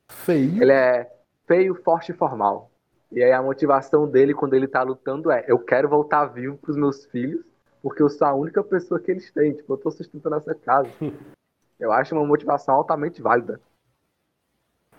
[0.07, 0.61] feio.
[0.61, 1.11] Ele é
[1.47, 2.69] feio, forte e formal.
[3.11, 6.77] E aí a motivação dele quando ele tá lutando é: eu quero voltar vivo pros
[6.77, 7.43] meus filhos,
[7.81, 9.53] porque eu sou a única pessoa que eles têm.
[9.53, 10.89] Tipo, eu tô sustentando essa casa.
[11.79, 13.57] Eu acho uma motivação altamente válida.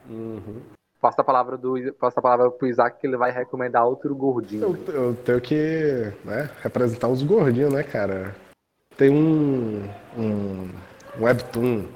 [0.09, 0.63] Uhum.
[0.99, 4.63] Passo a palavra do passo a palavra pro Isaac que ele vai recomendar outro gordinho.
[4.63, 8.35] Eu, eu tenho que né, representar os gordinhos, né, cara?
[8.97, 9.85] Tem um,
[10.17, 10.71] um
[11.19, 11.87] webtoon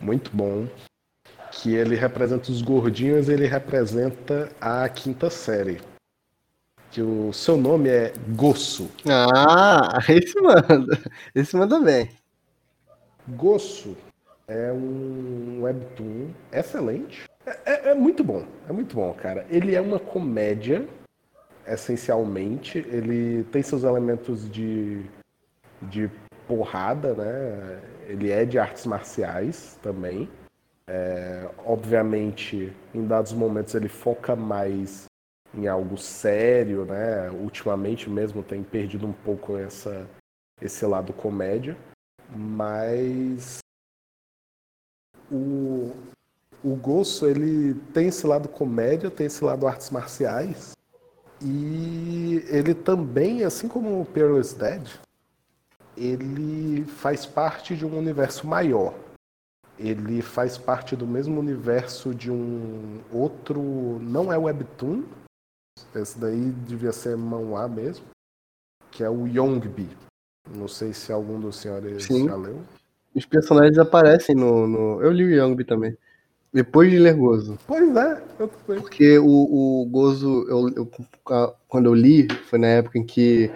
[0.00, 0.68] muito bom
[1.52, 5.80] que ele representa os gordinhos, ele representa a quinta série.
[6.90, 8.90] Que o seu nome é Gosso.
[9.08, 10.98] Ah, esse manda.
[11.34, 12.10] Esse manda bem.
[13.28, 13.96] Gosso
[14.46, 17.24] é um webtoon excelente.
[17.44, 19.46] É, é- é muito bom, é muito bom, cara.
[19.50, 20.86] Ele é uma comédia,
[21.66, 22.78] essencialmente.
[22.78, 25.04] Ele tem seus elementos de,
[25.82, 26.10] de
[26.46, 27.82] porrada, né?
[28.06, 30.28] Ele é de artes marciais também.
[30.88, 35.06] É, obviamente, em dados momentos ele foca mais
[35.54, 37.30] em algo sério, né?
[37.30, 40.08] Ultimamente mesmo tem perdido um pouco essa,
[40.60, 41.76] esse lado comédia
[42.34, 43.58] mas
[45.30, 45.92] o,
[46.62, 50.72] o Gosso ele tem esse lado comédia, tem esse lado artes marciais
[51.42, 54.88] e ele também, assim como o Peerless Dead,
[55.96, 58.94] ele faz parte de um universo maior.
[59.78, 63.62] Ele faz parte do mesmo universo de um outro,
[64.00, 65.02] não é webtoon,
[65.94, 68.06] esse daí devia ser manhwa mesmo,
[68.90, 69.88] que é o Yongbi.
[70.54, 72.26] Não sei se algum dos senhores Sim.
[72.26, 72.60] já leu.
[73.14, 74.66] Os personagens aparecem no.
[74.66, 75.02] no...
[75.02, 75.96] Eu li o Youngbi também.
[76.52, 77.58] Depois de ler Gozo.
[77.66, 78.80] Pois é, eu também.
[78.80, 79.26] Porque o,
[79.82, 80.90] o Gozo, eu, eu-
[81.28, 83.50] a- quando eu li, foi na época em que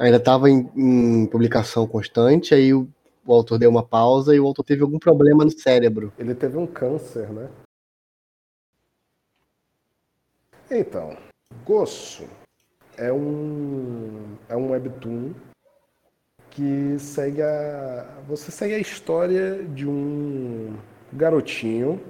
[0.00, 2.88] ainda estava em, em publicação constante, aí o,
[3.24, 6.10] o autor deu uma pausa e o autor teve algum problema no cérebro.
[6.18, 7.50] Ele teve um câncer, né?
[10.70, 11.16] Então,
[11.66, 12.24] Gosso
[12.96, 15.34] é um é um webtoon
[16.50, 20.76] que segue a você segue a história de um
[21.12, 22.00] garotinho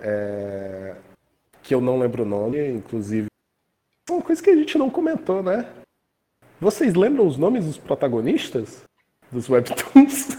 [0.00, 0.96] é,
[1.62, 3.26] que eu não lembro o nome, inclusive
[4.08, 5.79] uma coisa que a gente não comentou, né?
[6.60, 8.82] Vocês lembram os nomes dos protagonistas
[9.32, 10.38] dos webtoons?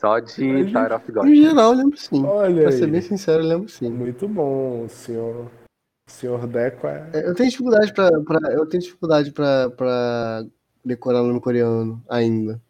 [0.00, 1.26] Só de Tower of God.
[1.28, 2.24] Em geral, eu lembro sim.
[2.24, 2.90] Olha Pra ser aí.
[2.90, 3.90] bem sincero, eu lembro sim.
[3.90, 5.50] Muito bom, senhor.
[6.06, 7.10] Senhor Deco é.
[7.12, 10.44] É, Eu tenho dificuldade pra, pra- eu tenho dificuldade pra, pra
[10.84, 12.60] decorar o nome coreano ainda.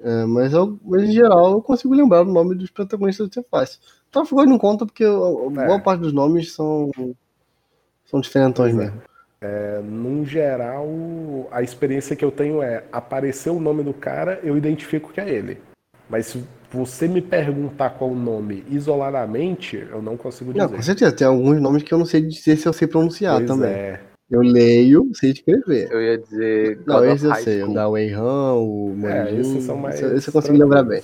[0.00, 3.80] É, mas, eu, mas em geral eu consigo lembrar o nome dos protagonistas do fácil.
[4.10, 5.66] Top God não conta porque eu- a É.
[5.66, 6.90] boa parte dos nomes são
[8.06, 8.92] são diferentões é.
[9.46, 10.88] É, num geral,
[11.50, 15.28] a experiência que eu tenho é aparecer o nome do cara, eu identifico que é
[15.28, 15.58] ele.
[16.08, 20.66] Mas se você me perguntar qual o nome isoladamente, eu não consigo dizer.
[20.66, 23.36] Não, com certeza, tem alguns nomes que eu não sei dizer se eu sei pronunciar
[23.36, 23.70] Pois também.
[23.70, 24.00] é.
[24.30, 25.92] Eu leio, sei escrever.
[25.92, 29.24] Eu ia dizer Não, God of esse eu sei, o da Wei Han, o É,
[29.24, 30.00] Manjin, esses são mais.
[30.00, 31.02] esse, esse eu consigo lembrar bem.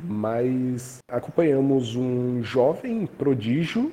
[0.00, 3.92] Mas acompanhamos um jovem prodígio,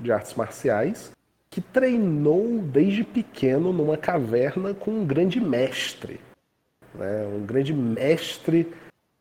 [0.00, 1.12] de artes marciais
[1.56, 6.20] que treinou desde pequeno numa caverna com um grande mestre.
[6.94, 7.26] Né?
[7.34, 8.70] Um grande mestre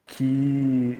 [0.06, 1.00] que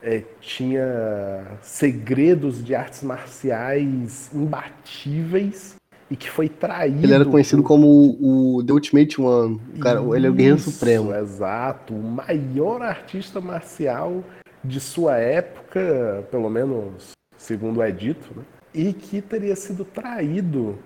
[0.00, 5.74] é, tinha segredos de artes marciais imbatíveis
[6.10, 7.04] e que foi traído.
[7.04, 10.58] Ele era conhecido como o The Ultimate One, o cara, Isso, ele é o Guerreiro
[10.60, 11.14] Supremo.
[11.14, 14.24] Exato, o maior artista marcial
[14.64, 18.44] de sua época, pelo menos segundo é dito, né?
[18.74, 20.78] E que teria sido traído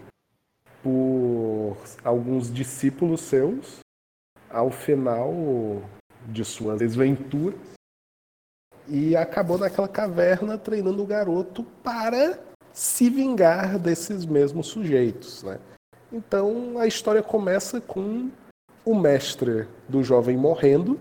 [0.82, 3.80] por alguns discípulos seus
[4.51, 5.82] ao final
[6.26, 7.74] de suas desventuras
[8.87, 12.39] e acabou naquela caverna treinando o garoto para
[12.72, 15.43] se vingar desses mesmos sujeitos.
[15.43, 15.59] Né?
[16.12, 18.30] Então a história começa com
[18.85, 21.01] o mestre do jovem morrendo.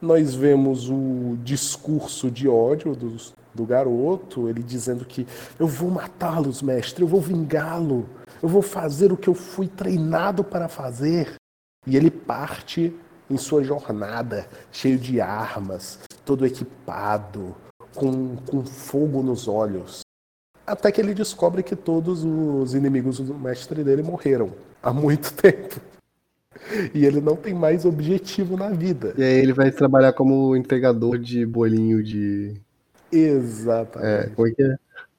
[0.00, 5.26] Nós vemos o discurso de ódio do, garoto, ele dizendo que
[5.58, 8.06] eu vou matá-los, mestre, eu vou vingá-lo,
[8.42, 11.34] eu vou fazer o que eu fui treinado para fazer.
[11.86, 12.94] E ele parte
[13.30, 17.56] em sua jornada, cheio de armas, todo equipado,
[17.94, 20.00] com, com fogo nos olhos.
[20.66, 25.80] Até que ele descobre que todos os inimigos do mestre dele morreram há muito tempo.
[26.94, 29.14] E ele não tem mais objetivo na vida.
[29.16, 32.54] E aí ele vai trabalhar como entregador de bolinho de.
[33.10, 34.26] Exatamente.
[34.26, 34.76] É, como é que é?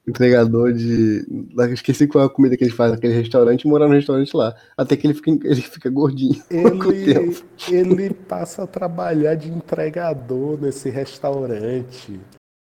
[0.07, 1.25] Entregador de.
[1.73, 4.55] Esqueci qual é a comida que ele faz naquele restaurante e morar no restaurante lá.
[4.77, 6.41] Até que ele fica, ele fica gordinho.
[6.49, 7.35] Ele,
[7.69, 12.19] ele passa a trabalhar de entregador nesse restaurante.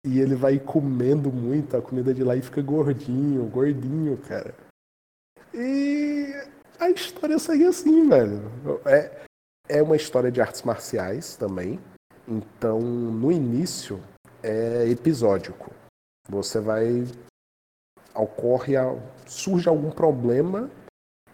[0.07, 4.55] E ele vai comendo muito a comida de lá e fica gordinho, gordinho, cara.
[5.55, 6.35] E
[6.79, 8.51] a história segue assim, velho.
[8.87, 9.25] É,
[9.69, 11.81] é uma história de artes marciais também.
[12.27, 14.03] Então, no início,
[14.43, 15.73] é episódico.
[16.29, 17.05] Você vai.
[18.15, 18.77] Ocorre.
[18.77, 18.95] A,
[19.27, 20.71] surge algum problema,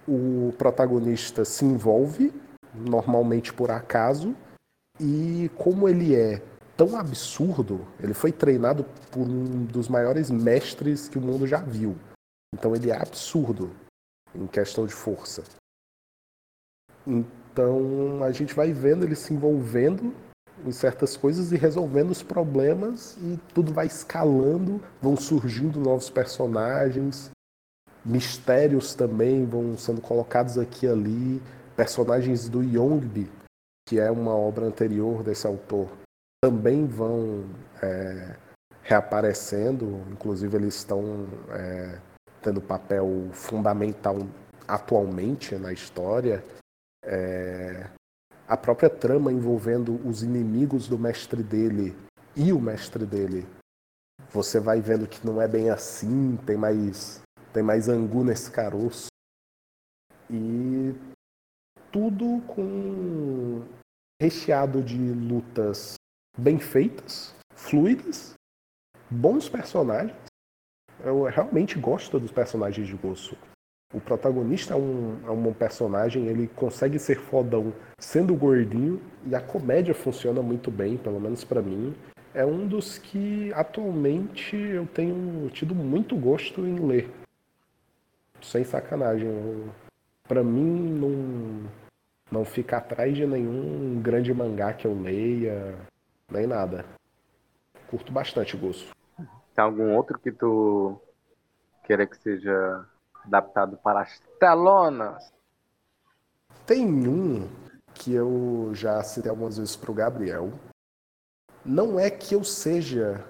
[0.06, 2.32] o protagonista se envolve,
[2.74, 4.34] normalmente por acaso,
[4.98, 6.42] e como ele é
[6.76, 11.96] tão absurdo, ele foi treinado por um dos maiores mestres que o mundo já viu.
[12.54, 13.70] Então ele é absurdo
[14.34, 15.42] em questão de força.
[17.06, 20.14] Então a gente vai vendo ele se envolvendo
[20.64, 27.30] em certas coisas e resolvendo os problemas e tudo vai escalando, vão surgindo novos personagens,
[28.04, 31.42] mistérios também vão sendo colocados aqui e ali,
[31.76, 33.30] personagens do Yongbi,
[33.88, 35.88] que é uma obra anterior desse autor,
[36.42, 37.44] também vão
[37.82, 38.36] é,
[38.82, 41.98] reaparecendo, inclusive eles estão é,
[42.42, 44.16] tendo papel fundamental
[44.66, 46.44] atualmente na história.
[47.04, 47.88] É,
[48.46, 51.96] a própria trama envolvendo os inimigos do mestre dele
[52.36, 53.46] e o mestre dele,
[54.30, 57.20] você vai vendo que não é bem assim, tem mais
[57.52, 59.08] tem mais angu nesse caroço.
[60.30, 60.94] E
[61.90, 63.66] tudo com
[64.20, 65.94] recheado de lutas
[66.38, 68.34] bem feitas, fluidas,
[69.10, 70.29] bons personagens.
[71.04, 73.36] Eu realmente gosto dos personagens de Gosso.
[73.92, 79.40] O protagonista é um, é um personagem, ele consegue ser fodão sendo gordinho e a
[79.40, 81.94] comédia funciona muito bem, pelo menos para mim.
[82.32, 87.10] É um dos que atualmente eu tenho tido muito gosto em ler.
[88.40, 89.28] Sem sacanagem.
[90.28, 91.70] Para mim não
[92.30, 95.74] não fica atrás de nenhum grande mangá que eu leia
[96.30, 96.84] nem nada.
[97.88, 98.99] Curto bastante o gosto.
[99.60, 100.98] Tem algum outro que tu
[101.84, 102.86] queira que seja
[103.26, 105.30] adaptado para as telonas?
[106.64, 107.46] Tem um
[107.92, 110.50] que eu já citei algumas vezes para o Gabriel.
[111.62, 113.22] Não é que eu seja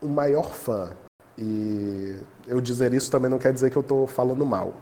[0.00, 0.96] o maior fã.
[1.38, 4.74] E eu dizer isso também não quer dizer que eu estou falando mal.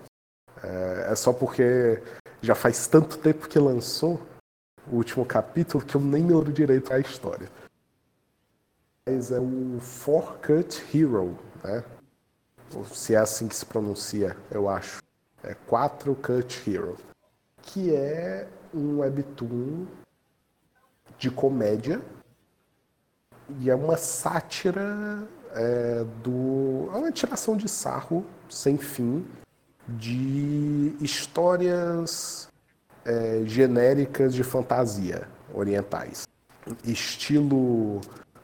[0.62, 2.02] É, é só porque
[2.40, 4.18] já faz tanto tempo que lançou
[4.90, 7.50] o último capítulo que eu nem me lembro direito a história.
[9.10, 11.82] É o Four Cut Hero, né?
[12.92, 15.02] se é assim que se pronuncia, eu acho.
[15.42, 16.96] É 4 Cut Hero.
[17.62, 19.86] Que é um webtoon
[21.18, 22.00] de comédia
[23.58, 26.88] e é uma sátira é, do.
[26.94, 29.26] É uma tiração de sarro sem fim
[29.88, 32.48] de histórias
[33.04, 36.28] é, genéricas de fantasia orientais.
[36.84, 38.00] Estilo.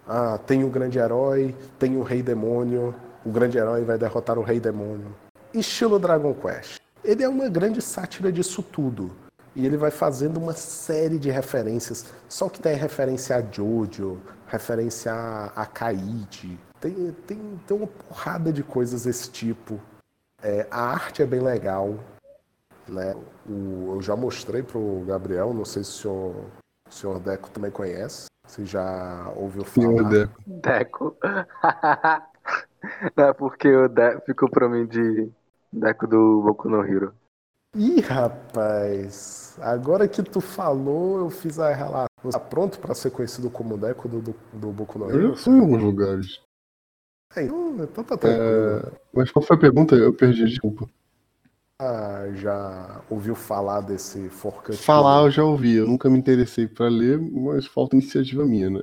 [0.06, 2.94] Ah, tem o grande herói, tem o rei demônio,
[3.24, 5.14] o grande herói vai derrotar o rei demônio.
[5.52, 6.80] Estilo Dragon Quest.
[7.02, 9.10] Ele é uma grande sátira disso tudo.
[9.54, 12.06] E ele vai fazendo uma série de referências.
[12.28, 18.62] Só que tem referência a Jojo, referência a Kaid, Tem, tem, tem uma porrada de
[18.62, 19.80] coisas desse tipo.
[20.42, 21.98] É, a arte é bem legal.
[22.86, 23.16] Né?
[23.48, 26.34] O, eu já mostrei pro Gabriel, não sei se o senhor,
[26.88, 28.26] o senhor Deco também conhece.
[28.46, 29.86] Você já ouviu falar?
[29.86, 30.42] Senhor Deco.
[30.46, 31.16] Deco.
[33.16, 35.30] Não é porque o Deco ficou pra mim de
[35.72, 37.12] Deco do Boku no Hero.
[37.74, 42.06] Ih, rapaz, agora que tu falou, eu fiz a relação.
[42.22, 45.28] Você tá pronto pra ser conhecido como Deco do, do, do Boku no Eu Hero?
[45.34, 46.40] já fui em alguns lugares.
[47.34, 48.42] É, então, então tá tranquilo.
[48.42, 49.94] É, Mas qual foi a pergunta?
[49.94, 50.88] Eu perdi, desculpa.
[52.34, 54.78] Já ouviu falar desse forcante?
[54.78, 58.80] Falar eu já ouvi, eu nunca me interessei pra ler, mas falta iniciativa minha, né?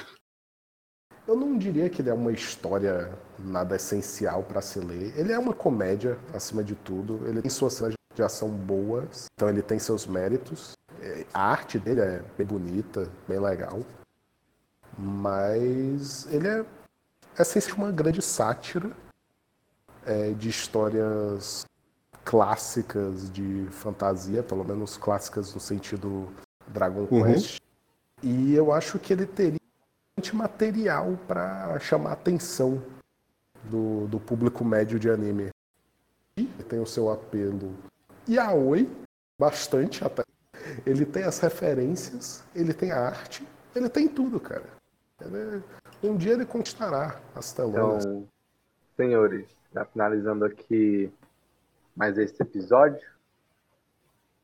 [1.28, 5.18] Eu não diria que ele é uma história nada essencial para se ler.
[5.18, 7.28] Ele é uma comédia, acima de tudo.
[7.28, 10.74] Ele tem suas cenas de ação boas, então ele tem seus méritos.
[11.02, 13.80] É, A arte dele é bem bonita, bem legal.
[14.96, 16.64] Mas ele é
[17.40, 18.92] essencialmente uma grande sátira
[20.06, 21.66] é, de histórias
[22.24, 26.28] clássicas de fantasia, pelo menos clássicas no sentido
[26.68, 27.24] Dragon Uhum.
[27.24, 27.60] Quest.
[28.22, 29.60] E eu acho que ele teria
[30.16, 32.82] bastante material para chamar a atenção
[33.66, 35.50] do, do público médio de anime.
[36.38, 37.76] E tem o seu apelo
[38.28, 38.90] yaoi,
[39.40, 40.24] bastante até.
[40.86, 43.46] Ele tem as referências, ele tem a arte,
[43.76, 44.64] ele tem tudo, cara.
[45.22, 45.62] Ele-
[46.02, 48.06] um dia ele conquistará as telonas.
[48.06, 48.28] Então,
[48.96, 51.12] senhores, já finalizando aqui
[51.96, 53.08] mais esse episódio.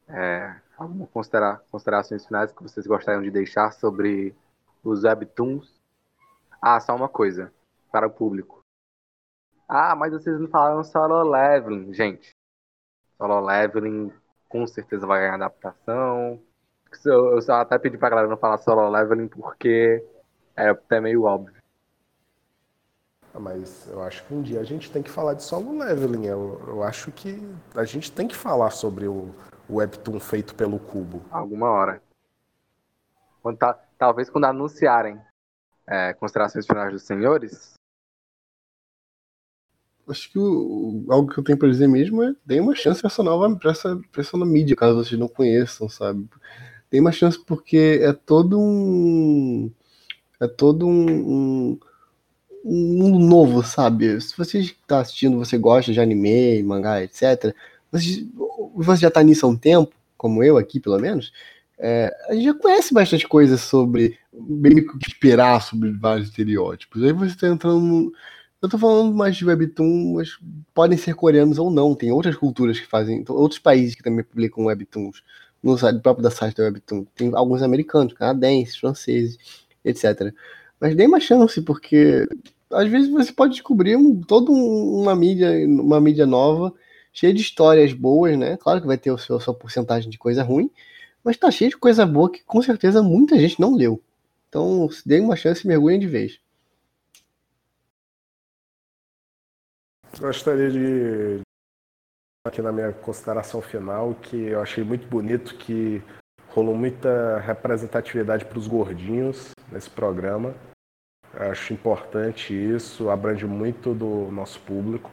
[0.07, 4.35] É, alguma considera considerações finais que vocês gostariam de deixar sobre
[4.83, 5.79] os webtoons?
[6.61, 7.53] Ah, só uma coisa
[7.91, 8.59] para o público.
[9.67, 12.31] Ah, mas vocês não falaram solo leveling, gente.
[13.17, 14.11] Solo leveling
[14.47, 16.41] com certeza vai ganhar adaptação.
[17.05, 20.03] Eu, eu só até pedi pra galera não falar solo leveling porque
[20.55, 21.58] é até meio óbvio.
[23.39, 26.25] Mas eu acho que um dia a gente tem que falar de solo leveling.
[26.25, 27.41] Eu, eu acho que
[27.73, 29.33] a gente tem que falar sobre o,
[29.69, 31.21] o webtoon feito pelo Cubo.
[31.31, 32.01] Alguma hora.
[33.41, 35.17] Quando tá- talvez quando anunciarem
[35.87, 37.73] é, considerações finais dos senhores.
[40.07, 43.05] Acho que o, o- algo que eu tenho pra dizer mesmo é dê uma chance
[43.05, 46.27] essa nova pra essa, pra essa mídia, caso vocês não conheçam, sabe?
[46.91, 49.71] Dê uma chance porque é todo um.
[50.41, 51.79] É todo um, um
[52.63, 54.19] mundo novo, sabe?
[54.21, 57.53] Se você está assistindo, você gosta de anime, mangá, etc.
[57.91, 58.27] Você,
[58.75, 61.31] você já tá nisso há um tempo, como eu aqui, pelo menos.
[61.77, 64.17] é, a gente já conhece bastante coisa sobre.
[64.33, 67.03] O que esperar sobre vários estereótipos.
[67.03, 68.13] Aí você tá entrando.
[68.61, 70.37] eu tô falando mais de webtoon, mas
[70.73, 71.95] podem ser coreanos ou não.
[71.95, 75.23] Tem outras culturas que fazem, outros países que também publicam webtoons.
[75.61, 77.05] No site próprio da site da webtoon.
[77.15, 79.37] Tem alguns americanos, canadenses, franceses,
[79.83, 80.33] etc.
[80.79, 82.27] Mas dê uma chance, porque
[82.71, 86.73] às vezes você pode descobrir um, toda um- uma mídia, uma mídia nova,
[87.11, 88.57] cheia de histórias boas, né?
[88.57, 90.71] Claro que vai ter o seu, a sua porcentagem de coisa ruim,
[91.23, 94.01] mas tá cheio de coisa boa que com certeza muita gente não leu.
[94.47, 96.39] Então, se dê uma chance, mergulhem de vez.
[100.19, 101.41] Gostaria de
[102.47, 106.01] aqui na minha consideração final que eu achei muito bonito que
[106.47, 110.55] rolou muita representatividade para os gordinhos nesse programa.
[111.33, 115.11] Eu acho importante isso, abrange muito do nosso público.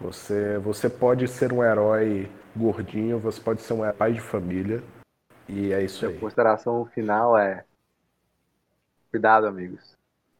[0.00, 4.82] Você, você pode ser um herói gordinho, você pode ser um pai de família.
[5.48, 6.16] E é isso aí.
[6.16, 7.64] A consideração final é.
[9.10, 9.96] Cuidado, amigos.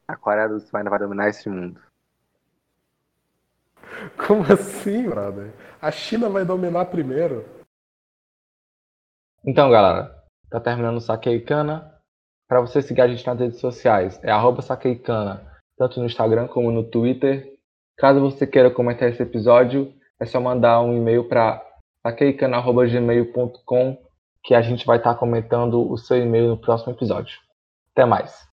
[0.07, 1.81] A Coreia do Sul ainda vai dominar esse mundo.
[4.27, 5.53] Como assim, brother?
[5.81, 7.45] A China vai dominar primeiro.
[9.45, 11.94] Então, galera, tá terminando o Saquei Cana.
[12.55, 15.45] Para você seguir a gente nas redes sociais, é arroba Saquei Cana,
[15.77, 17.53] tanto no Instagram como no Twitter.
[17.97, 21.61] Caso você queira comentar esse episódio, é só mandar um e-mail para
[22.07, 23.99] saqueicana.gmail.com
[24.45, 27.41] que a gente vai estar comentando o seu e-mail no próximo episódio.
[27.91, 28.47] Até mais.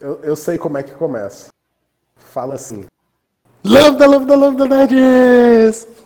[0.00, 1.50] Eu, eu sei como é que começa.
[2.16, 2.84] Fala assim.
[3.64, 6.05] Love the love the love the nerds!